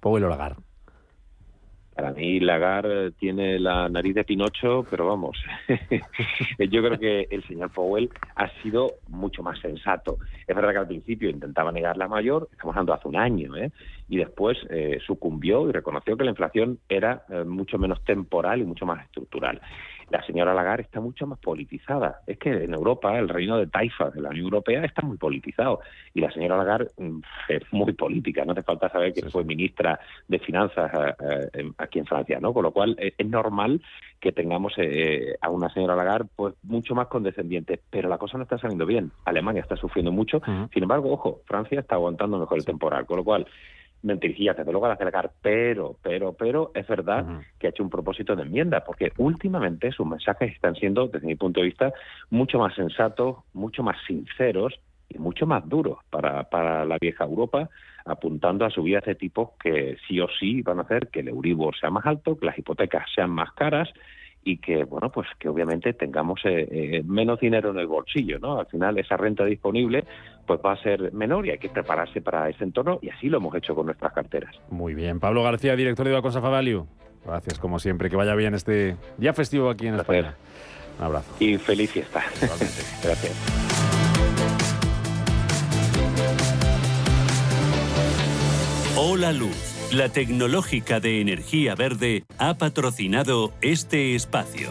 [0.00, 0.62] Powell o Lagarde?
[1.94, 5.36] Para mí Lagarde tiene la nariz de Pinocho, pero vamos,
[6.70, 10.18] yo creo que el señor Powell ha sido mucho más sensato.
[10.46, 13.72] Es verdad que al principio intentaba negar la mayor, estamos hablando hace un año, ¿eh?
[14.08, 18.64] y después eh, sucumbió y reconoció que la inflación era eh, mucho menos temporal y
[18.64, 19.60] mucho más estructural
[20.10, 22.20] la señora Lagarde está mucho más politizada.
[22.26, 25.80] Es que en Europa el reino de Taifa de la Unión Europea está muy politizado
[26.14, 28.44] y la señora Lagarde mm, es muy política.
[28.44, 30.90] No hace falta saber que fue ministra de Finanzas
[31.20, 32.52] eh, eh, aquí en Francia, ¿no?
[32.52, 33.82] Con lo cual eh, es normal
[34.20, 34.74] que tengamos
[35.40, 39.12] a una señora Lagarde pues mucho más condescendiente, pero la cosa no está saliendo bien.
[39.24, 40.42] Alemania está sufriendo mucho.
[40.74, 43.46] Sin embargo, ojo, Francia está aguantando mejor el temporal, con lo cual
[44.02, 48.36] mentirijillas desde luego a acelerar, pero, pero, pero es verdad que ha hecho un propósito
[48.36, 51.92] de enmienda, porque últimamente sus mensajes están siendo, desde mi punto de vista,
[52.30, 57.68] mucho más sensatos, mucho más sinceros y mucho más duros para, para la vieja Europa,
[58.04, 61.76] apuntando a subidas de tipos que sí o sí van a hacer que el Euribor
[61.78, 63.88] sea más alto, que las hipotecas sean más caras
[64.48, 68.58] y que bueno pues que obviamente tengamos eh, eh, menos dinero en el bolsillo no
[68.58, 70.04] al final esa renta disponible
[70.46, 73.36] pues va a ser menor y hay que prepararse para ese entorno y así lo
[73.36, 74.56] hemos hecho con nuestras carteras.
[74.70, 75.20] Muy bien.
[75.20, 76.86] Pablo García director de Banco Value
[77.26, 78.08] gracias como siempre.
[78.08, 80.34] Que vaya bien este día festivo aquí en España.
[80.98, 81.36] Un abrazo.
[81.38, 82.24] Y feliz fiesta.
[83.04, 83.34] Gracias.
[88.96, 94.70] Hola Luz la tecnológica de energía verde ha patrocinado este espacio.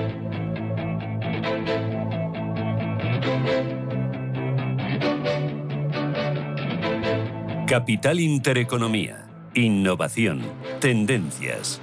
[7.71, 9.29] Capital Intereconomía.
[9.53, 10.41] Innovación.
[10.81, 11.79] Tendencias.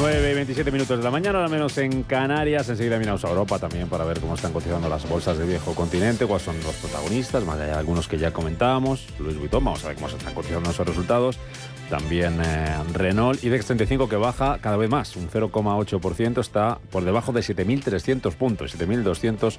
[0.00, 2.68] 9 y 27 minutos de la mañana, al menos en Canarias.
[2.68, 6.26] Enseguida miramos a Europa también para ver cómo están cotizando las bolsas del viejo continente,
[6.26, 9.08] cuáles son los protagonistas, más allá de algunos que ya comentábamos.
[9.18, 11.38] Luis Vuitton, vamos a ver cómo se están cotizando esos resultados.
[11.90, 17.32] También eh, Renault, IBEX 35 que baja cada vez más, un 0,8%, está por debajo
[17.32, 19.58] de 7.300 puntos, 7.200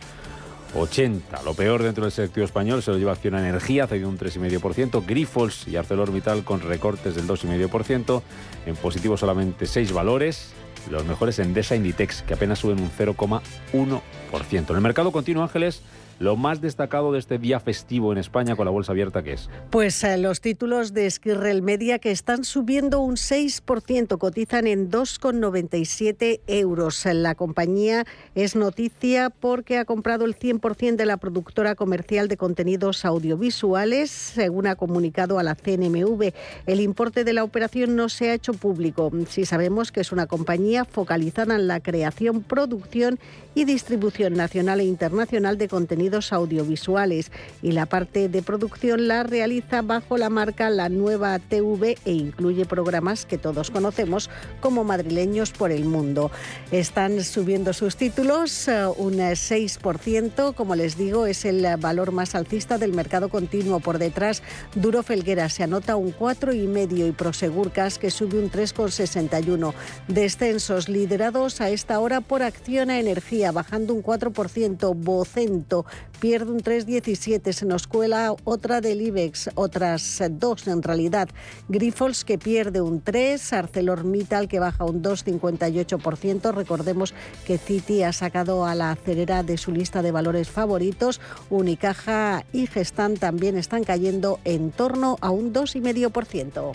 [0.75, 1.43] 80.
[1.43, 5.05] Lo peor dentro del sector español se lo lleva Acción Energía, cedido un 3,5%.
[5.05, 8.21] Grifols y ArcelorMittal con recortes del 2,5%.
[8.65, 10.53] En positivo solamente 6 valores.
[10.89, 14.69] Los mejores Endesa Inditex, que apenas suben un 0,1%.
[14.69, 15.81] En el mercado continuo, Ángeles,
[16.19, 19.49] lo más destacado de este día festivo en España con la bolsa abierta, ¿qué es?
[19.69, 26.41] Pues eh, los títulos de Esquirrel Media que están subiendo un 6%, cotizan en 2,97
[26.47, 27.05] euros.
[27.05, 28.05] La compañía
[28.35, 34.67] es noticia porque ha comprado el 100% de la productora comercial de contenidos audiovisuales, según
[34.67, 36.33] ha comunicado a la CNMV.
[36.67, 39.09] El importe de la operación no se ha hecho público.
[39.29, 43.19] Si sabemos que es una compañía focalizada en la creación, producción
[43.55, 49.81] y distribución nacional e internacional de contenidos audiovisuales y la parte de producción la realiza
[49.81, 55.71] bajo la marca La Nueva TV e incluye programas que todos conocemos como madrileños por
[55.71, 56.31] el mundo.
[56.71, 62.77] Están subiendo sus títulos eh, un 6%, como les digo, es el valor más alcista
[62.77, 63.79] del mercado continuo.
[63.79, 64.41] Por detrás,
[64.75, 69.73] Duro Felguera se anota un 4,5 y Prosegur Cas que sube un 3,61.
[70.07, 75.85] Descensos liderados a esta hora por Acción a Energía bajando un 4%, Bocento
[76.19, 81.29] pierde un 3,17, se nos cuela otra del IBEX, otras dos en realidad,
[81.69, 87.13] Grifols que pierde un 3, ArcelorMittal que baja un 2,58%, recordemos
[87.45, 92.67] que Citi ha sacado a la acelera de su lista de valores favoritos, Unicaja y
[92.67, 96.71] Gestan también están cayendo en torno a un 2,5%.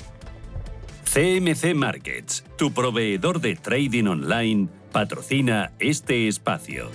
[1.05, 6.91] CMC Markets, tu proveedor de trading online patrocina este espacio.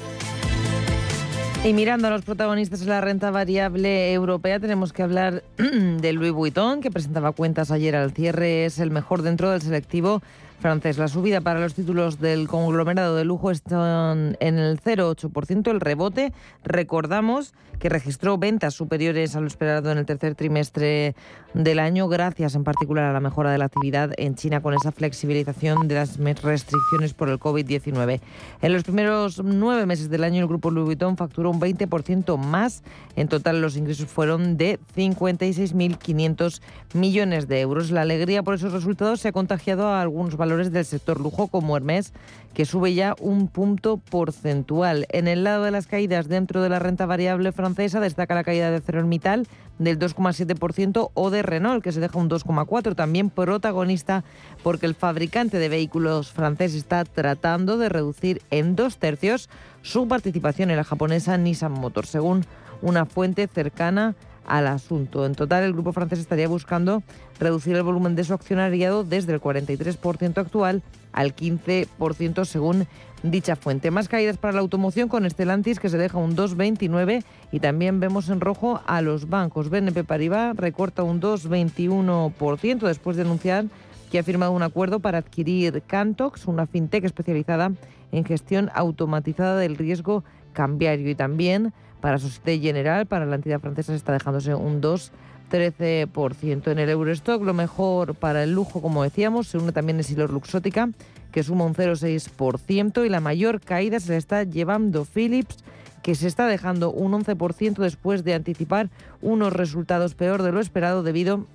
[1.61, 6.31] Y mirando a los protagonistas de la renta variable europea, tenemos que hablar de Louis
[6.31, 10.21] Vuitton, que presentaba cuentas ayer al cierre, es el mejor dentro del selectivo
[10.59, 10.97] francés.
[10.97, 15.71] La subida para los títulos del conglomerado de lujo están en el 0,8%.
[15.71, 21.15] El rebote, recordamos que registró ventas superiores a lo esperado en el tercer trimestre
[21.53, 24.91] del año, gracias en particular a la mejora de la actividad en China con esa
[24.91, 28.19] flexibilización de las restricciones por el COVID-19.
[28.61, 32.83] En los primeros nueve meses del año, el grupo Louis Vuitton facturó un 20% más.
[33.15, 36.61] En total, los ingresos fueron de 56.500
[36.93, 37.91] millones de euros.
[37.91, 41.77] La alegría por esos resultados se ha contagiado a algunos valores del sector lujo como
[41.77, 42.13] Hermès,
[42.53, 45.05] que sube ya un punto porcentual.
[45.09, 48.71] En el lado de las caídas dentro de la renta variable francesa destaca la caída
[48.71, 54.23] de Cerormital del 2,7% o de Renault, que se deja un 2,4%, también protagonista
[54.63, 59.49] porque el fabricante de vehículos francés está tratando de reducir en dos tercios
[59.81, 62.45] su participación en la japonesa Nissan Motors, según
[62.81, 64.15] una fuente cercana
[64.49, 65.25] al asunto.
[65.25, 67.03] En total, el grupo francés estaría buscando
[67.39, 70.81] reducir el volumen de su accionariado desde el 43% actual
[71.13, 72.87] al 15% según
[73.23, 73.91] dicha fuente.
[73.91, 78.29] Más caídas para la automoción con Stellantis que se deja un 2,29 y también vemos
[78.29, 79.69] en rojo a los bancos.
[79.69, 83.65] BNP Paribas recorta un 2,21% después de anunciar
[84.11, 87.71] que ha firmado un acuerdo para adquirir Cantox, una fintech especializada
[88.11, 93.93] en gestión automatizada del riesgo cambiario y también para Societe General, para la entidad francesa,
[93.93, 96.71] se está dejándose un 2,13%.
[96.71, 100.89] En el Eurostock, lo mejor para el lujo, como decíamos, se une también Esilor Luxótica,
[101.31, 105.57] que suma un 0,6%, y la mayor caída se la está llevando Philips,
[106.01, 108.89] que se está dejando un 11% después de anticipar
[109.21, 111.45] unos resultados peor de lo esperado debido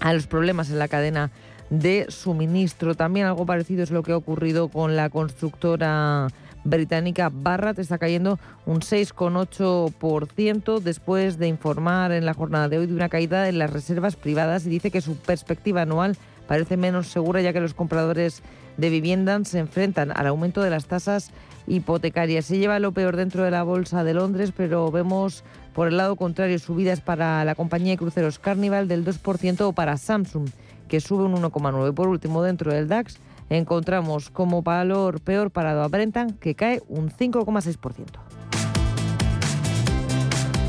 [0.00, 1.30] a los problemas en la cadena
[1.70, 2.94] de suministro.
[2.94, 6.28] También algo parecido es lo que ha ocurrido con la constructora
[6.68, 12.94] británica Barrat está cayendo un 6,8% después de informar en la jornada de hoy de
[12.94, 17.40] una caída en las reservas privadas y dice que su perspectiva anual parece menos segura
[17.40, 18.42] ya que los compradores
[18.76, 21.30] de vivienda se enfrentan al aumento de las tasas
[21.66, 22.46] hipotecarias.
[22.46, 26.16] Se lleva lo peor dentro de la bolsa de Londres, pero vemos por el lado
[26.16, 30.48] contrario subidas para la compañía de cruceros Carnival del 2% o para Samsung,
[30.88, 31.94] que sube un 1,9%.
[31.94, 33.18] Por último, dentro del DAX,
[33.50, 38.28] encontramos como valor peor parado a Brentan, que cae un 5,6%.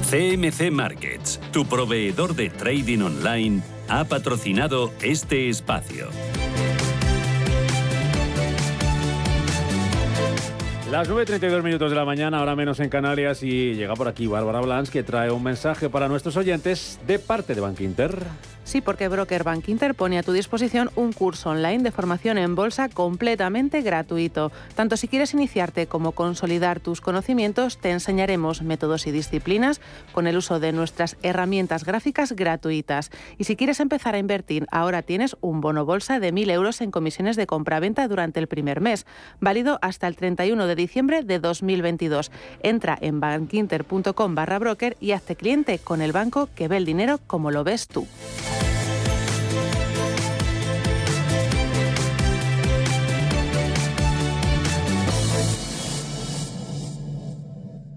[0.09, 6.07] CMC Markets, tu proveedor de trading online, ha patrocinado este espacio.
[10.89, 14.61] Las 9.32 minutos de la mañana, ahora menos en Canarias, y llega por aquí Bárbara
[14.61, 18.17] Blancs, que trae un mensaje para nuestros oyentes de parte de Bank Inter.
[18.69, 22.53] Sí, porque Broker Bank Inter pone a tu disposición un curso online de formación en
[22.53, 24.51] bolsa completamente gratuito.
[24.75, 30.37] Tanto si quieres iniciarte como consolidar tus conocimientos, te enseñaremos métodos y disciplinas con el
[30.37, 33.09] uso de nuestras herramientas gráficas gratuitas.
[33.39, 36.91] Y si quieres empezar a invertir, ahora tienes un bono bolsa de 1.000 euros en
[36.91, 39.07] comisiones de compra-venta durante el primer mes,
[39.39, 42.29] válido hasta el 31 de diciembre de 2022.
[42.61, 47.19] Entra en bankinter.com barra broker y hazte cliente con el banco que ve el dinero
[47.25, 48.05] como lo ves tú.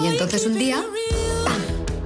[0.00, 0.82] Y entonces un día,
[1.44, 1.60] ¡pam!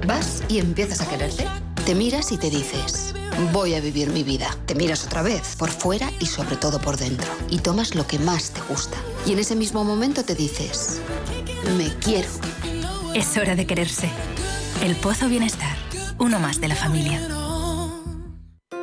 [0.05, 1.47] Vas y empiezas a quererte.
[1.85, 3.13] Te miras y te dices,
[3.53, 4.53] voy a vivir mi vida.
[4.65, 7.27] Te miras otra vez, por fuera y sobre todo por dentro.
[7.49, 8.97] Y tomas lo que más te gusta.
[9.25, 10.99] Y en ese mismo momento te dices,
[11.77, 12.27] me quiero.
[13.13, 14.09] Es hora de quererse.
[14.83, 15.77] El Pozo Bienestar,
[16.17, 17.25] uno más de la familia.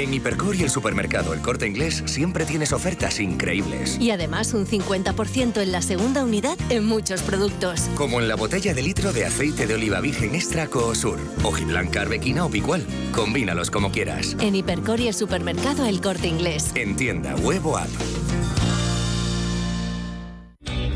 [0.00, 3.98] En Hipercor y el supermercado El Corte Inglés siempre tienes ofertas increíbles.
[4.00, 7.82] Y además un 50% en la segunda unidad en muchos productos.
[7.96, 12.46] Como en la botella de litro de aceite de oliva virgen extra Coosur, hojiblanca, arbequina
[12.46, 12.86] o picual.
[13.14, 14.38] Combínalos como quieras.
[14.40, 16.70] En Hipercor y el supermercado El Corte Inglés.
[16.76, 17.90] En tienda, web o app.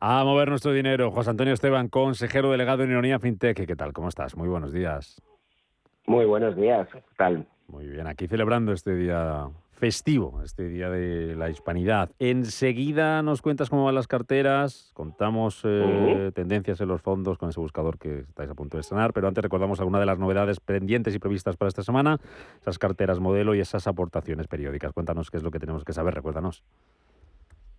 [0.00, 1.10] A mover nuestro dinero.
[1.10, 3.66] José Antonio Esteban, consejero delegado en Ironía FinTech.
[3.66, 3.92] ¿Qué tal?
[3.92, 4.36] ¿Cómo estás?
[4.36, 5.20] Muy buenos días.
[6.06, 6.86] Muy buenos días.
[6.92, 7.44] ¿Qué tal?
[7.66, 8.06] Muy bien.
[8.06, 12.10] Aquí celebrando este día festivo, este día de la hispanidad.
[12.20, 17.60] Enseguida nos cuentas cómo van las carteras, contamos eh, tendencias en los fondos con ese
[17.60, 21.14] buscador que estáis a punto de estrenar, pero antes recordamos alguna de las novedades pendientes
[21.14, 22.18] y previstas para esta semana,
[22.60, 24.92] esas carteras modelo y esas aportaciones periódicas.
[24.92, 26.64] Cuéntanos qué es lo que tenemos que saber, recuérdanos.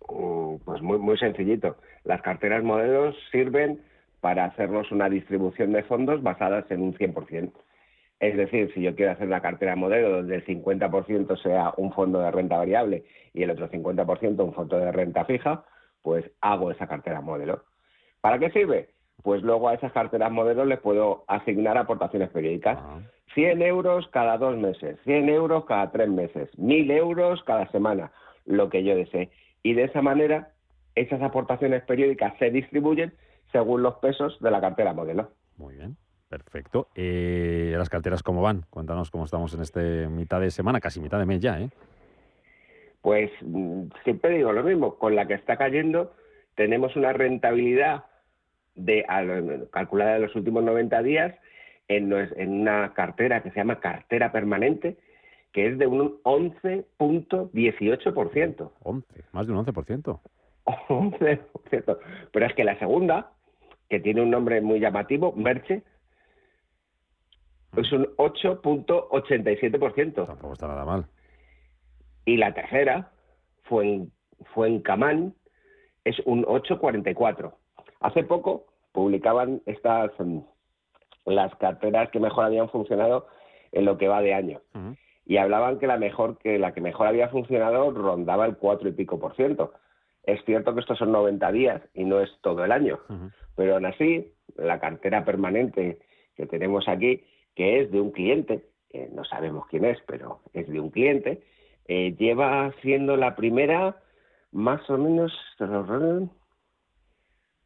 [0.08, 0.39] Mm,
[0.70, 1.74] pues muy, muy sencillito.
[2.04, 3.80] Las carteras modelos sirven
[4.20, 7.50] para hacernos una distribución de fondos basadas en un 100%.
[8.20, 12.20] Es decir, si yo quiero hacer una cartera modelo donde el 50% sea un fondo
[12.20, 13.02] de renta variable
[13.34, 15.64] y el otro 50% un fondo de renta fija,
[16.02, 17.64] pues hago esa cartera modelo.
[18.20, 18.90] ¿Para qué sirve?
[19.24, 22.78] Pues luego a esas carteras modelos les puedo asignar aportaciones periódicas.
[23.34, 28.12] 100 euros cada dos meses, 100 euros cada tres meses, 1000 euros cada semana,
[28.46, 29.30] lo que yo desee
[29.62, 30.50] y de esa manera
[30.94, 33.14] esas aportaciones periódicas se distribuyen
[33.52, 35.30] según los pesos de la cartera modelo.
[35.56, 35.96] Muy bien.
[36.28, 36.88] Perfecto.
[36.94, 38.64] Eh, ¿Las carteras cómo van?
[38.70, 41.70] Cuéntanos cómo estamos en este mitad de semana, casi mitad de mes ya, ¿eh?
[43.02, 46.14] Pues mm, siempre digo lo mismo, con la que está cayendo
[46.54, 48.04] tenemos una rentabilidad
[48.74, 49.04] de
[49.72, 51.34] calculada en los últimos 90 días
[51.88, 54.98] en, en una cartera que se llama cartera permanente,
[55.52, 58.70] que es de un 11.18%.
[58.82, 60.20] 11, más de un 11%.
[60.64, 61.40] 11%.
[62.32, 63.32] Pero es que la segunda,
[63.88, 65.82] que tiene un nombre muy llamativo, Merche,
[67.76, 70.26] es un 8.87%.
[70.26, 71.06] Tampoco está nada mal.
[72.24, 73.12] Y la tercera,
[73.64, 74.12] fue en,
[74.54, 75.34] fue en Camán,
[76.04, 77.54] es un 8.44.
[78.00, 80.40] Hace poco publicaban estas mm,
[81.26, 83.28] las carteras que mejor habían funcionado
[83.72, 84.60] en lo que va de año
[85.30, 88.92] y hablaban que la mejor que la que mejor había funcionado rondaba el cuatro y
[88.92, 89.72] pico por ciento.
[90.24, 93.00] Es cierto que estos son 90 días y no es todo el año,
[93.56, 95.98] pero aún así la cartera permanente
[96.36, 98.64] que tenemos aquí, que es de un cliente,
[99.12, 101.42] no sabemos quién es, pero es de un cliente,
[101.86, 103.96] eh, lleva siendo la primera
[104.52, 105.32] más o menos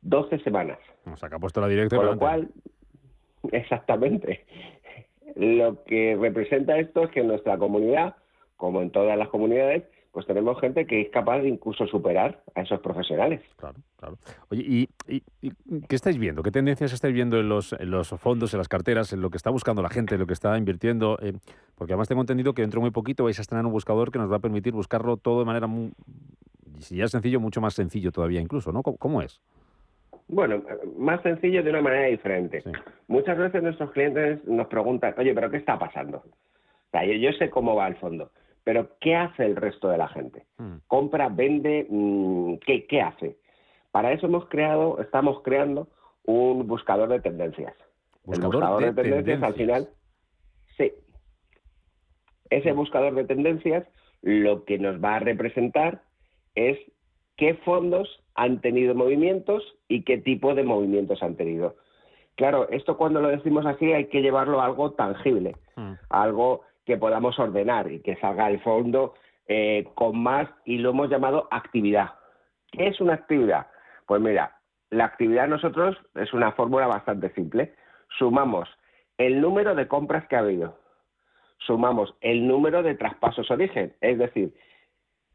[0.03, 0.79] 12 semanas.
[1.11, 1.97] O sea, que ha puesto la directa.
[1.97, 2.49] Con lo cual,
[3.53, 4.47] exactamente.
[5.35, 8.17] Lo que representa esto es que en nuestra comunidad,
[8.57, 9.85] como en todas las comunidades,
[10.15, 13.43] pues tenemos gente que es capaz de incluso superar a esos profesionales.
[13.57, 14.17] Claro, claro.
[14.49, 15.21] Oye, ¿y,
[15.89, 16.43] qué estáis viendo?
[16.43, 19.51] ¿Qué tendencias estáis viendo en los, los, fondos, en las carteras, en lo que está
[19.51, 21.19] buscando la gente, en lo que está invirtiendo?
[21.21, 21.33] Eh,
[21.75, 24.19] porque además tengo entendido que dentro de muy poquito vais a estrenar un buscador que
[24.19, 25.93] nos va a permitir buscarlo todo de manera, muy,
[26.79, 28.83] si ya es sencillo, mucho más sencillo todavía incluso, ¿no?
[28.83, 29.41] cómo es?
[30.29, 30.63] Bueno,
[30.97, 32.63] más sencillo de una manera diferente.
[33.09, 36.19] Muchas veces nuestros clientes nos preguntan, oye, pero ¿qué está pasando?
[36.19, 38.31] O sea, yo, sé cómo va el fondo,
[38.65, 40.47] pero ¿qué hace el resto de la gente?
[40.57, 40.77] Hmm.
[40.87, 43.37] Compra, vende, mm, ¿qué, ¿qué hace?
[43.93, 45.89] Para eso hemos creado, estamos creando
[46.25, 47.75] un buscador de tendencias.
[48.27, 49.89] el buscador de, tendencias, al final,
[50.77, 50.93] sí.
[52.51, 53.87] Ese buscador de tendencias
[54.23, 56.03] lo que nos va a representar
[56.55, 56.79] es
[57.37, 61.77] qué fondos han tenido movimientos y qué tipo de movimientos han tenido.
[62.37, 65.93] Claro, esto cuando lo decimos así hay que llevarlo a algo tangible, hmm.
[66.09, 69.15] algo que podamos ordenar y que salga al fondo
[69.47, 72.15] eh, con más y lo hemos llamado actividad.
[72.71, 73.67] ¿Qué es una actividad?
[74.07, 74.59] Pues mira,
[74.91, 77.75] la actividad nosotros es una fórmula bastante simple.
[78.19, 78.69] Sumamos
[79.19, 80.79] el número de compras que ha habido,
[81.59, 84.55] sumamos el número de traspasos origen, es decir,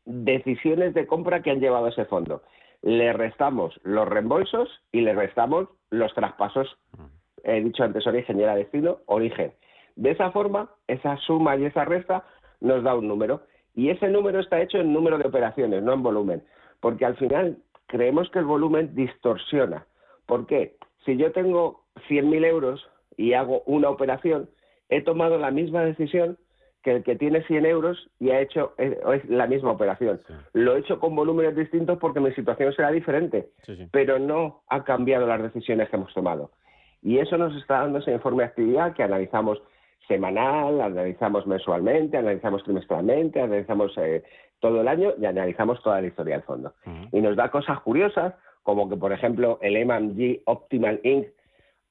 [0.05, 2.43] decisiones de compra que han llevado ese fondo.
[2.81, 6.77] Le restamos los reembolsos y le restamos los traspasos,
[7.43, 9.53] he dicho antes origen y era destino, origen.
[9.99, 12.23] De esa forma, esa suma y esa resta
[12.61, 13.41] nos da un número.
[13.75, 16.41] Y ese número está hecho en número de operaciones, no en volumen.
[16.79, 19.85] Porque al final creemos que el volumen distorsiona.
[20.25, 20.77] ¿Por qué?
[21.05, 24.49] Si yo tengo 100.000 euros y hago una operación,
[24.87, 26.37] he tomado la misma decisión
[26.81, 28.97] que el que tiene 100 euros y ha hecho es,
[29.29, 30.21] la misma operación.
[30.53, 33.49] Lo he hecho con volúmenes distintos porque mi situación será diferente,
[33.91, 36.51] pero no ha cambiado las decisiones que hemos tomado.
[37.01, 39.61] Y eso nos está dando ese informe de actividad que analizamos
[40.09, 44.23] semanal, analizamos mensualmente, analizamos trimestralmente, analizamos eh,
[44.59, 46.73] todo el año y analizamos toda la historia del fondo.
[47.13, 48.33] Y nos da cosas curiosas,
[48.63, 51.27] como que, por ejemplo, el MMG Optimal Inc.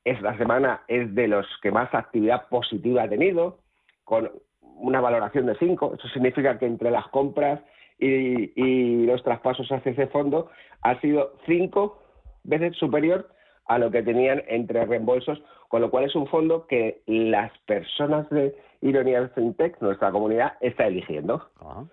[0.05, 3.61] esta semana es de los que más actividad positiva ha tenido,
[4.05, 5.95] con una valoración de 5.
[5.99, 7.61] Eso significa que entre las compras
[7.99, 10.51] y, los traspasos hacia ese fondo
[10.83, 12.03] ha sido cinco
[12.45, 13.29] veces superior
[13.69, 18.29] a lo que tenían entre reembolsos, con lo cual es un fondo que las personas
[18.31, 21.49] de Ironía FinTech, nuestra comunidad, está eligiendo.
[21.61, 21.85] Ah,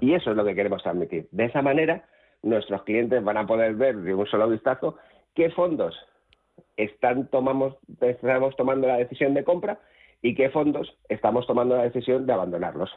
[0.00, 1.28] y eso es lo que queremos transmitir.
[1.30, 2.04] De esa manera,
[2.42, 4.96] nuestros clientes van a poder ver de un solo vistazo
[5.34, 5.94] qué fondos
[6.76, 9.78] están tomamos, estamos tomando la decisión de compra
[10.20, 12.90] y qué fondos estamos tomando la decisión de abandonarlos.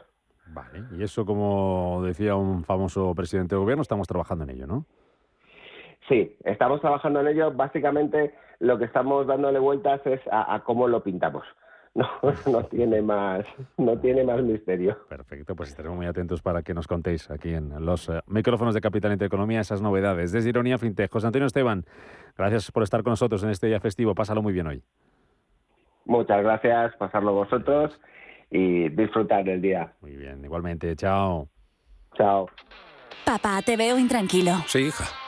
[0.46, 4.86] Vale, y eso, como decía un famoso presidente de gobierno, estamos trabajando en ello, ¿no?
[6.08, 7.52] Sí, estamos trabajando en ello.
[7.52, 11.44] Básicamente, lo que estamos dándole vueltas es a, cómo lo pintamos.
[11.94, 12.08] No,
[12.50, 13.44] no, tiene más,
[13.76, 14.96] no tiene más misterio.
[15.08, 18.80] Perfecto, pues estaremos muy atentos para que nos contéis aquí en los eh, micrófonos de
[18.80, 20.32] Capital Intereconomía esas novedades.
[20.32, 21.84] Desde Ironía FinTech, José Antonio Esteban,
[22.36, 24.14] gracias por estar con nosotros en este día festivo.
[24.14, 24.82] Pásalo muy bien hoy.
[26.04, 28.00] Muchas gracias, pasarlo vosotros
[28.50, 29.92] y disfrutar del día.
[30.00, 31.48] Muy bien, igualmente, chao.
[32.16, 32.48] Chao.
[33.26, 34.52] Papá, te veo intranquilo.
[34.66, 35.27] Sí, hija.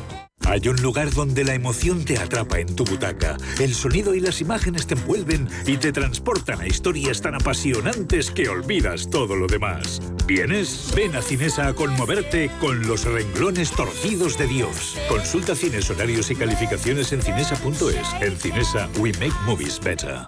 [0.47, 4.41] Hay un lugar donde la emoción te atrapa en tu butaca, el sonido y las
[4.41, 10.01] imágenes te envuelven y te transportan a historias tan apasionantes que olvidas todo lo demás.
[10.25, 10.91] ¿Vienes?
[10.95, 14.97] Ven a Cinesa a conmoverte con los renglones torcidos de Dios.
[15.07, 18.21] Consulta cines, horarios y calificaciones en cinesa.es.
[18.21, 20.27] En Cinesa, we make movies better.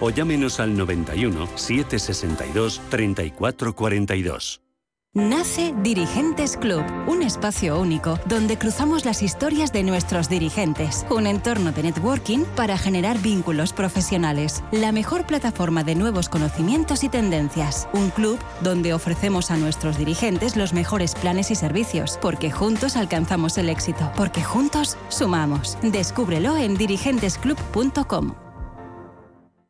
[0.00, 4.60] o llámenos al 91 762 3442.
[5.16, 11.70] Nace Dirigentes Club, un espacio único donde cruzamos las historias de nuestros dirigentes, un entorno
[11.70, 18.10] de networking para generar vínculos profesionales, la mejor plataforma de nuevos conocimientos y tendencias, un
[18.10, 23.68] club donde ofrecemos a nuestros dirigentes los mejores planes y servicios, porque juntos alcanzamos el
[23.68, 25.78] éxito, porque juntos sumamos.
[25.80, 28.43] Descúbrelo en dirigentesclub.com.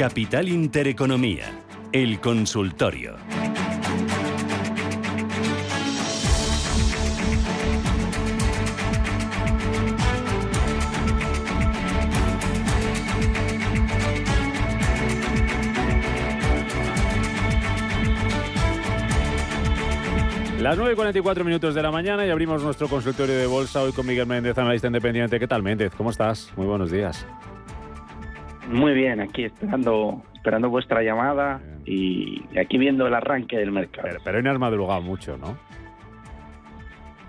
[0.00, 1.44] Capital Intereconomía,
[1.92, 3.16] el consultorio.
[20.60, 24.26] Las 9.44 minutos de la mañana y abrimos nuestro consultorio de bolsa hoy con Miguel
[24.26, 25.38] Méndez, analista independiente.
[25.38, 25.92] ¿Qué tal, Méndez?
[25.94, 26.50] ¿Cómo estás?
[26.56, 27.26] Muy buenos días.
[28.70, 34.08] Muy bien, aquí esperando esperando vuestra llamada y aquí viendo el arranque del mercado.
[34.08, 35.58] Pero, pero hoy no has madrugado mucho, ¿no?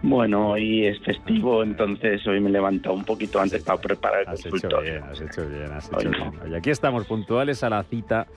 [0.02, 4.30] Bueno, hoy es festivo, entonces hoy me he levantado un poquito antes para preparar el
[4.30, 4.94] Has hecho consultorio.
[4.94, 6.32] bien, has hecho bien, has hecho bien.
[6.44, 8.28] Oye, aquí estamos puntuales a la cita.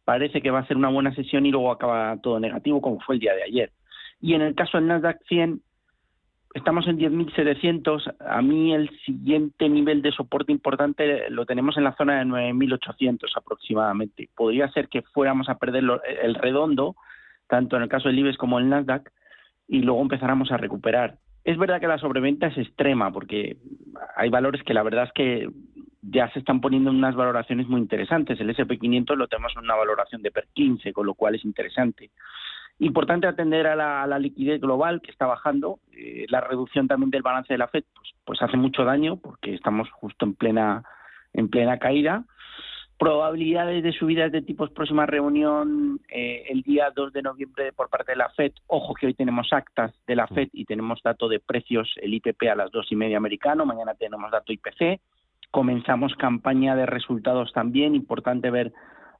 [0.03, 3.15] parece que va a ser una buena sesión y luego acaba todo negativo como fue
[3.15, 3.71] el día de ayer.
[4.19, 5.61] Y en el caso del Nasdaq 100
[6.57, 11.95] estamos en 10.700, a mí el siguiente nivel de soporte importante lo tenemos en la
[11.95, 14.29] zona de 9.800 aproximadamente.
[14.35, 16.95] Podría ser que fuéramos a perder lo- el redondo,
[17.47, 19.09] tanto en el caso del IBEX como el Nasdaq,
[19.67, 21.17] y luego empezáramos a recuperar.
[21.43, 23.57] Es verdad que la sobreventa es extrema porque
[24.15, 25.49] hay valores que la verdad es que
[26.01, 28.39] ya se están poniendo en unas valoraciones muy interesantes.
[28.39, 32.11] El SP500 lo tenemos en una valoración de per 15, con lo cual es interesante.
[32.79, 35.79] Importante atender a la, a la liquidez global que está bajando.
[35.93, 39.55] Eh, la reducción también del balance de la FED pues, pues hace mucho daño porque
[39.55, 40.83] estamos justo en plena
[41.33, 42.25] en plena caída.
[42.99, 48.13] Probabilidades de subidas de tipos próxima reunión eh, el día 2 de noviembre por parte
[48.13, 48.53] de la FED.
[48.65, 52.49] Ojo que hoy tenemos actas de la FED y tenemos dato de precios, el IPP
[52.51, 53.67] a las dos y media americano.
[53.67, 54.99] Mañana tenemos dato IPC.
[55.51, 57.93] Comenzamos campaña de resultados también.
[57.93, 58.73] Importante ver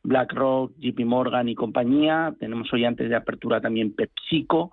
[0.04, 2.34] BlackRock, JP Morgan y compañía.
[2.40, 4.72] Tenemos hoy antes de apertura también PepsiCo.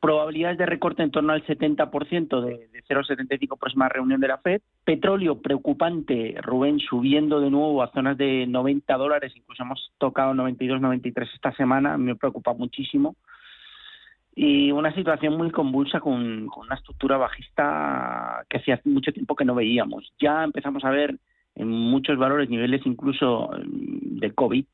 [0.00, 4.60] Probabilidades de recorte en torno al 70% de, de 0,75 próxima reunión de la Fed.
[4.84, 9.32] Petróleo preocupante, Rubén, subiendo de nuevo a zonas de 90 dólares.
[9.34, 11.98] Incluso hemos tocado 92, 93 esta semana.
[11.98, 13.16] Me preocupa muchísimo.
[14.40, 19.44] Y una situación muy convulsa con, con una estructura bajista que hacía mucho tiempo que
[19.44, 20.12] no veíamos.
[20.20, 21.18] Ya empezamos a ver
[21.58, 24.64] en muchos valores niveles incluso mm, de COVID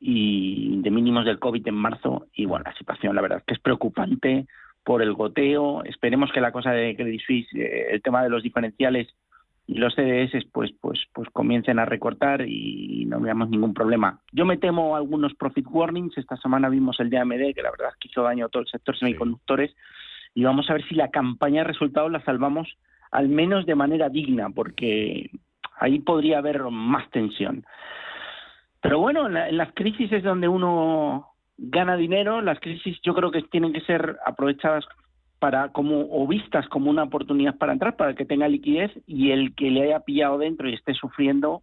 [0.00, 2.26] y de mínimos del COVID en marzo.
[2.32, 4.46] Y bueno, la situación la verdad que es preocupante
[4.84, 5.82] por el goteo.
[5.84, 9.08] Esperemos que la cosa de Credit Suisse, eh, el tema de los diferenciales
[9.66, 14.20] y los CDS pues pues pues comiencen a recortar y no veamos ningún problema.
[14.32, 16.16] Yo me temo algunos profit warnings.
[16.16, 18.62] Esta semana vimos el de AMD, que la verdad es que hizo daño a todo
[18.62, 19.74] el sector semiconductores.
[20.34, 22.68] Y vamos a ver si la campaña de resultados la salvamos
[23.10, 25.30] al menos de manera digna, porque
[25.78, 27.64] ahí podría haber más tensión.
[28.80, 32.40] Pero bueno, en, la- en las crisis es donde uno gana dinero.
[32.42, 34.84] Las crisis yo creo que tienen que ser aprovechadas
[35.38, 39.30] para como o vistas como una oportunidad para entrar, para el que tenga liquidez y
[39.32, 41.62] el que le haya pillado dentro y esté sufriendo,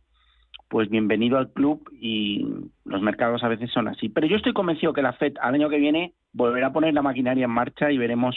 [0.69, 2.45] pues bienvenido al club y
[2.85, 4.09] los mercados a veces son así.
[4.09, 7.01] Pero yo estoy convencido que la Fed al año que viene volverá a poner la
[7.01, 8.35] maquinaria en marcha y veremos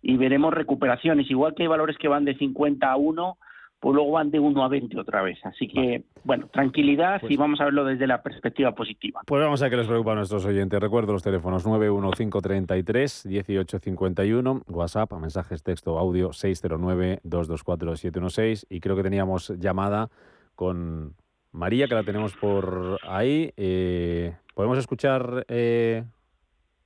[0.00, 3.36] y veremos recuperaciones, igual que hay valores que van de 50 a 1,
[3.80, 5.38] pues luego van de 1 a 20 otra vez.
[5.44, 9.20] Así que, bueno, tranquilidad y vamos a verlo desde la perspectiva positiva.
[9.26, 10.80] Pues vamos a ver qué les preocupa a nuestros oyentes.
[10.80, 20.08] Recuerdo los teléfonos 91533-1851, WhatsApp, mensajes texto, audio 609-224-716 y creo que teníamos llamada
[20.54, 21.14] con
[21.52, 23.52] María, que la tenemos por ahí.
[23.56, 26.04] Eh, ¿Podemos escuchar eh,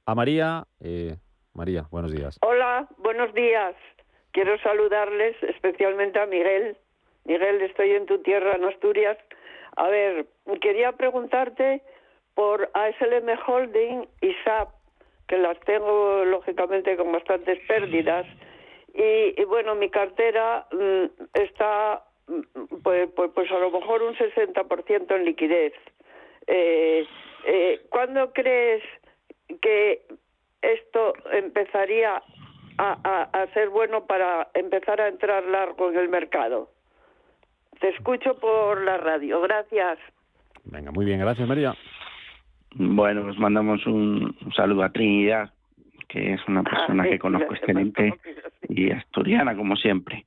[0.04, 0.66] a María.
[0.80, 1.16] Eh,
[1.54, 2.38] María, buenos días.
[2.42, 3.74] Hola, buenos días.
[4.32, 6.76] Quiero saludarles especialmente a Miguel.
[7.24, 9.18] Miguel, estoy en tu tierra, en Asturias.
[9.76, 10.26] A ver,
[10.60, 11.82] quería preguntarte
[12.34, 14.70] por ASLM Holding y SAP,
[15.28, 18.26] que las tengo lógicamente con bastantes pérdidas.
[18.94, 21.04] Y, bueno, mi cartera mm,
[21.34, 25.74] está mm, pues, pues, pues, a lo mejor un 60% en liquidez.
[26.46, 27.06] Eh,
[27.46, 28.82] eh, ¿Cuándo crees
[29.60, 30.02] que
[30.62, 32.22] esto empezaría
[32.82, 36.70] a, a, ser bueno para empezar a entrar largo en el mercado?
[37.80, 39.40] Te escucho por la radio.
[39.40, 39.98] Gracias.
[40.64, 41.20] Venga, muy bien.
[41.20, 41.74] Gracias, María.
[42.74, 45.52] Bueno, nos mandamos un, saludo a Trinidad,
[46.08, 48.14] que es una persona que conozco excelente
[48.68, 50.24] y asturiana, como siempre.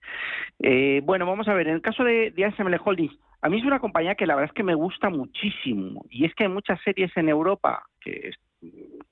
[0.60, 3.66] Eh, bueno, vamos a ver, en el caso de, de ASML Holdings, a mí es
[3.66, 6.06] una compañía que la verdad es que me gusta muchísimo.
[6.10, 8.32] Y es que hay muchas series en Europa, que,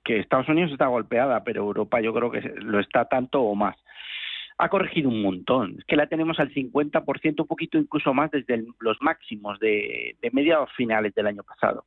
[0.04, 3.76] que Estados Unidos está golpeada, pero Europa yo creo que lo está tanto o más.
[4.58, 5.76] Ha corregido un montón.
[5.78, 10.30] Es que la tenemos al 50%, un poquito incluso más desde los máximos de, de
[10.30, 11.84] mediados finales del año pasado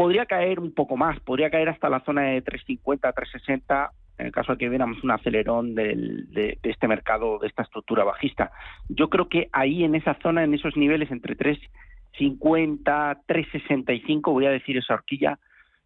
[0.00, 4.32] podría caer un poco más, podría caer hasta la zona de 350, 360 en el
[4.32, 8.52] caso de que viéramos un acelerón de, este mercado, de esta estructura bajista.
[8.88, 14.50] Yo creo que ahí en esa zona, en esos niveles entre 350, 365, voy a
[14.50, 15.38] decir esa horquilla,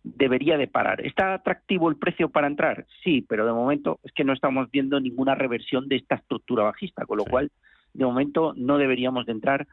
[0.05, 1.01] debería de parar.
[1.01, 2.87] ¿Está atractivo el precio para entrar?
[3.03, 7.07] Sí, pero de momento es que no estamos viendo ninguna reversión de esta estructura bajista,
[7.07, 7.51] con lo cual
[7.95, 9.67] de momento no deberíamos de entrar.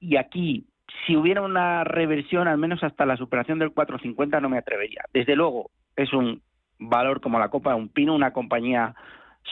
[0.00, 0.64] Y aquí
[1.06, 5.02] si hubiera una reversión, al menos hasta la superación del 450, no me atrevería.
[5.12, 6.42] Desde luego, es un
[6.78, 8.94] valor como la Copa de un Pino, una compañía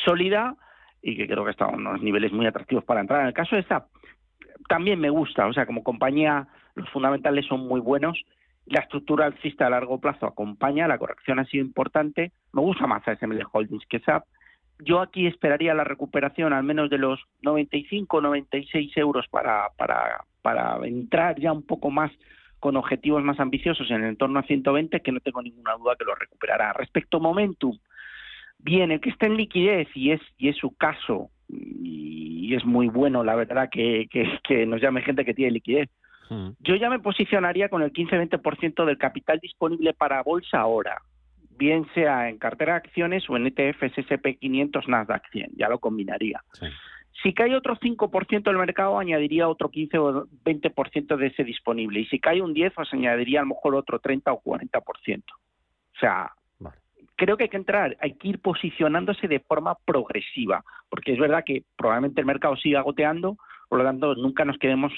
[0.04, 0.56] sólida
[1.02, 3.20] y que creo que está a unos niveles muy atractivos para entrar.
[3.20, 3.86] En el caso de SAP,
[4.68, 8.22] también me gusta, o sea, como compañía, los fundamentales son muy buenos.
[8.66, 12.32] La estructura alcista a largo plazo acompaña, la corrección ha sido importante.
[12.52, 14.24] Me gusta más a SML Holdings que SAP.
[14.78, 20.78] Yo aquí esperaría la recuperación al menos de los 95, 96 euros para, para, para
[20.86, 22.10] entrar ya un poco más
[22.62, 26.04] con objetivos más ambiciosos en el entorno a 120, que no tengo ninguna duda que
[26.04, 26.72] lo recuperará.
[26.72, 27.76] Respecto a Momentum,
[28.58, 32.86] bien, el que está en liquidez, y es, y es su caso, y es muy
[32.86, 35.90] bueno, la verdad, que, que, nos llame gente que tiene liquidez.
[36.60, 41.02] Yo ya me posicionaría con el 15-20% del capital disponible para bolsa ahora,
[41.56, 46.42] bien sea en cartera de acciones o en ETFs SP500 Nasdaq 100, ya lo combinaría.
[47.22, 52.00] Si cae otro 5% del mercado, añadiría otro 15 o 20% de ese disponible.
[52.00, 55.22] Y si cae un 10, pues añadiría a lo mejor otro 30 o 40%.
[55.30, 56.32] O sea,
[57.16, 61.44] creo que hay que entrar, hay que ir posicionándose de forma progresiva, porque es verdad
[61.44, 63.36] que probablemente el mercado siga goteando,
[63.68, 64.92] por lo tanto, nunca nos quedemos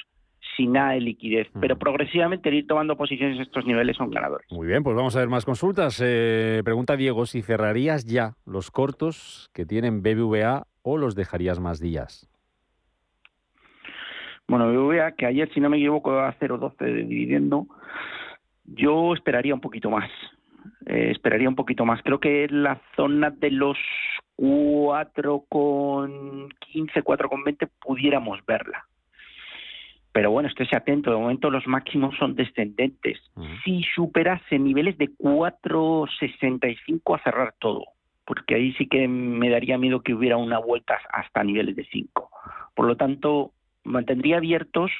[0.56, 4.46] sin nada de liquidez, pero progresivamente ir tomando posiciones a estos niveles son ganadores.
[4.50, 6.00] Muy bien, pues vamos a ver más consultas.
[6.04, 11.80] Eh, pregunta Diego, si cerrarías ya los cortos que tienen BBVA o los dejarías más
[11.80, 12.28] días?
[14.46, 17.66] Bueno, BBVA, que ayer, si no me equivoco, a 0,12 de dividendo,
[18.64, 20.10] yo esperaría un poquito más.
[20.86, 22.02] Eh, esperaría un poquito más.
[22.02, 23.78] Creo que la zona de los
[24.36, 28.84] 4,15, 4,20 pudiéramos verla.
[30.14, 33.20] Pero bueno, estése atento, de momento los máximos son descendentes.
[33.64, 37.84] Si superase niveles de 4,65 a cerrar todo
[38.24, 42.30] porque ahí sí que me daría miedo que hubiera una vuelta hasta niveles de 5.
[42.74, 43.52] Por lo tanto,
[43.84, 44.90] mantendría abiertos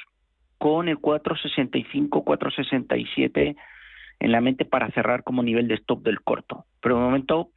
[0.57, 3.55] con el 465, 467
[4.19, 6.65] en la mente para cerrar como nivel de stop del corto.
[6.81, 7.49] Pero de momento,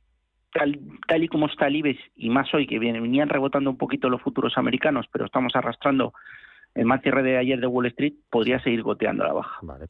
[0.52, 4.08] tal, tal y como está el IBEX y más hoy que venían rebotando un poquito
[4.08, 6.12] los futuros americanos, pero estamos arrastrando
[6.78, 9.58] el más cierre de ayer de Wall Street, podría seguir goteando a la baja.
[9.62, 9.86] Vale.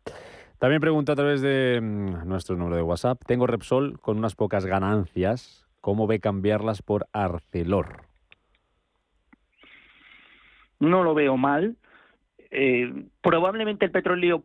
[0.59, 3.23] También pregunta a través de mm, nuestro número de WhatsApp.
[3.27, 8.03] Tengo Repsol con unas pocas ganancias ¿Cómo ve cambiarlas por Arcelor?
[10.81, 11.77] No lo veo mal.
[12.51, 14.45] Eh, probablemente el petróleo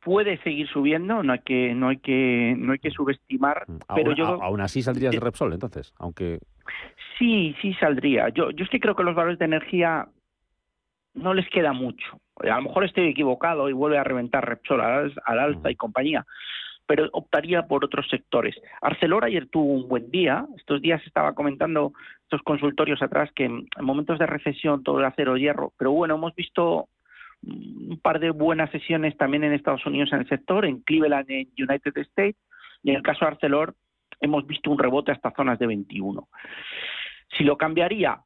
[0.00, 4.12] puede seguir subiendo, no hay que no hay que no hay que subestimar, mm, pero
[4.12, 6.38] yo aún así saldrías de Repsol entonces, aunque
[7.18, 8.28] Sí, sí saldría.
[8.28, 10.08] Yo yo es que creo que los valores de energía
[11.14, 12.20] no les queda mucho.
[12.36, 16.24] A lo mejor estoy equivocado y vuelve a reventar Repsol al, alza y compañía,
[16.86, 18.54] pero optaría por otros sectores.
[18.80, 20.46] Arcelor ayer tuvo un buen día.
[20.56, 21.92] Estos días estaba comentando
[22.22, 26.34] estos consultorios atrás que en momentos de recesión todo el acero hierro, pero bueno, hemos
[26.34, 26.88] visto
[27.42, 31.48] un par de buenas sesiones también en Estados Unidos en el sector, en Cleveland, en
[31.56, 32.36] United States,
[32.82, 33.74] y en el caso de Arcelor
[34.20, 36.28] hemos visto un rebote hasta zonas de 21.
[37.36, 38.20] Si lo cambiaría,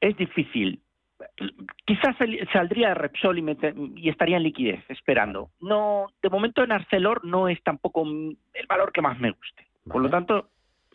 [0.00, 0.80] es difícil.
[1.84, 2.16] Quizás
[2.52, 3.56] saldría de Repsol y,
[3.96, 5.50] y, estaría en liquidez, esperando.
[5.60, 9.66] No, de momento en Arcelor no es tampoco el valor que más me guste.
[9.84, 10.48] Por lo tanto,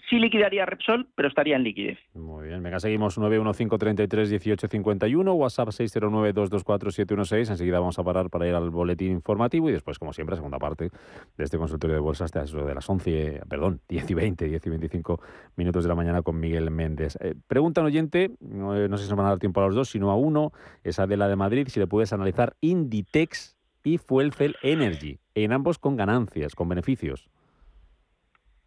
[0.10, 1.98] sí liquidaría Repsol, pero estaría en liquidez.
[2.14, 7.52] Muy bien, venga, seguimos 915331851, WhatsApp 609224716.
[7.52, 10.90] Enseguida vamos a parar para ir al boletín informativo y después, como siempre, segunda parte
[11.38, 14.66] de este consultorio de bolsa hasta eso de las 11, perdón, 10 y 20, 10
[14.66, 15.22] y 25
[15.56, 17.18] minutos de la mañana con Miguel Méndez.
[17.22, 19.66] Eh, pregunta un oyente, no, eh, no sé si nos van a dar tiempo a
[19.66, 20.52] los dos, sino a uno,
[20.84, 25.80] esa de la de Madrid, si le puedes analizar Inditex y Fuelcel Energy, en ambos
[25.80, 27.30] con ganancias, con beneficios.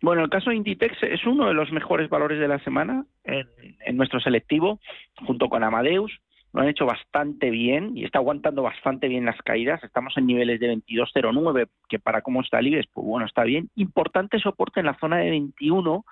[0.03, 3.97] Bueno, el caso de Inditex es uno de los mejores valores de la semana en,
[3.97, 4.81] nuestro selectivo,
[5.27, 6.21] junto con Amadeus.
[6.53, 9.85] Lo han hecho bastante bien y está aguantando bastante bien las caídas.
[9.85, 13.69] Estamos en niveles de 22.09, que para cómo está el IBEX, pues bueno, está bien.
[13.77, 16.05] Importante soporte en la zona de 21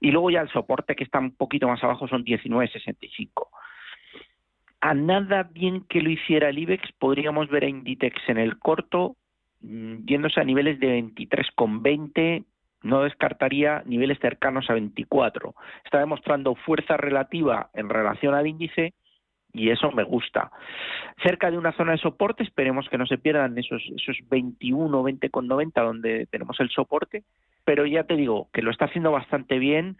[0.00, 3.48] y luego ya el soporte que está un poquito más abajo son 19.65.
[4.80, 9.16] A nada bien que lo hiciera el IBEX, podríamos ver a Inditex en el corto
[9.60, 12.44] mm, yéndose a niveles de 23,20
[12.82, 15.54] no descartaría niveles cercanos a 24.
[15.84, 18.94] Está demostrando fuerza relativa en relación al índice
[19.52, 20.50] y eso me gusta.
[21.22, 25.84] Cerca de una zona de soporte, esperemos que no se pierdan esos, esos 21, 20,90
[25.84, 27.24] donde tenemos el soporte,
[27.64, 29.96] pero ya te digo que lo está haciendo bastante bien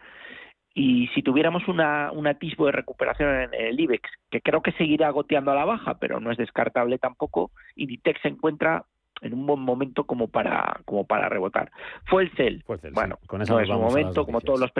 [0.72, 5.10] y si tuviéramos una, un atisbo de recuperación en el IBEX, que creo que seguirá
[5.10, 8.84] goteando a la baja, pero no es descartable tampoco, Inditex se encuentra
[9.20, 11.70] en un buen momento como para como para rebotar.
[12.06, 12.64] Fue el CEL.
[12.92, 14.72] bueno, con eso no es un momento como todos los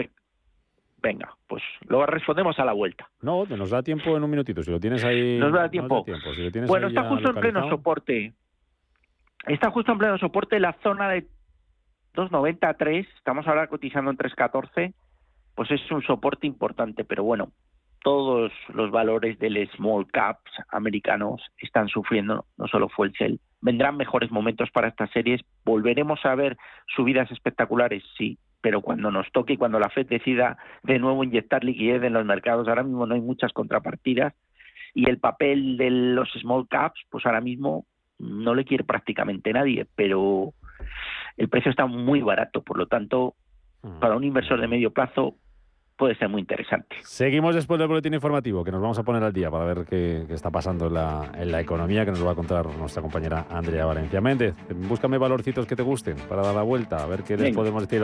[1.01, 3.09] Venga, pues lo respondemos a la vuelta.
[3.21, 4.61] No, nos da tiempo en un minutito.
[4.61, 5.39] Si lo tienes ahí.
[5.39, 6.05] Nos da tiempo.
[6.67, 8.33] bueno, está justo en pleno soporte.
[9.47, 11.25] Está justo en pleno soporte la zona de
[12.13, 13.07] 2.93.
[13.17, 14.93] Estamos ahora cotizando en 3.14.
[15.55, 17.51] Pues es un soporte importante, pero bueno,
[18.03, 23.39] todos los valores del small caps americanos están sufriendo, no solo fue el CEL.
[23.61, 26.57] Vendrán mejores momentos para estas series, volveremos a ver
[26.95, 31.63] subidas espectaculares, sí, pero cuando nos toque y cuando la Fed decida de nuevo inyectar
[31.63, 34.33] liquidez en los mercados, ahora mismo no hay muchas contrapartidas
[34.93, 37.85] y el papel de los small caps, pues ahora mismo
[38.19, 40.53] no le quiere prácticamente nadie, pero
[41.37, 43.35] el precio está muy barato, por lo tanto,
[43.81, 43.99] mm.
[43.99, 45.35] para un inversor de medio plazo
[46.01, 46.95] puede ser muy interesante.
[47.03, 50.25] Seguimos después del boletín informativo, que nos vamos a poner al día para ver qué,
[50.31, 53.85] está pasando en la, en la, economía, que nos va a contar nuestra compañera Andrea
[53.85, 54.55] Valencia Méndez.
[54.89, 57.99] Búscame valorcitos que te gusten para dar la vuelta, a ver qué les podemos decir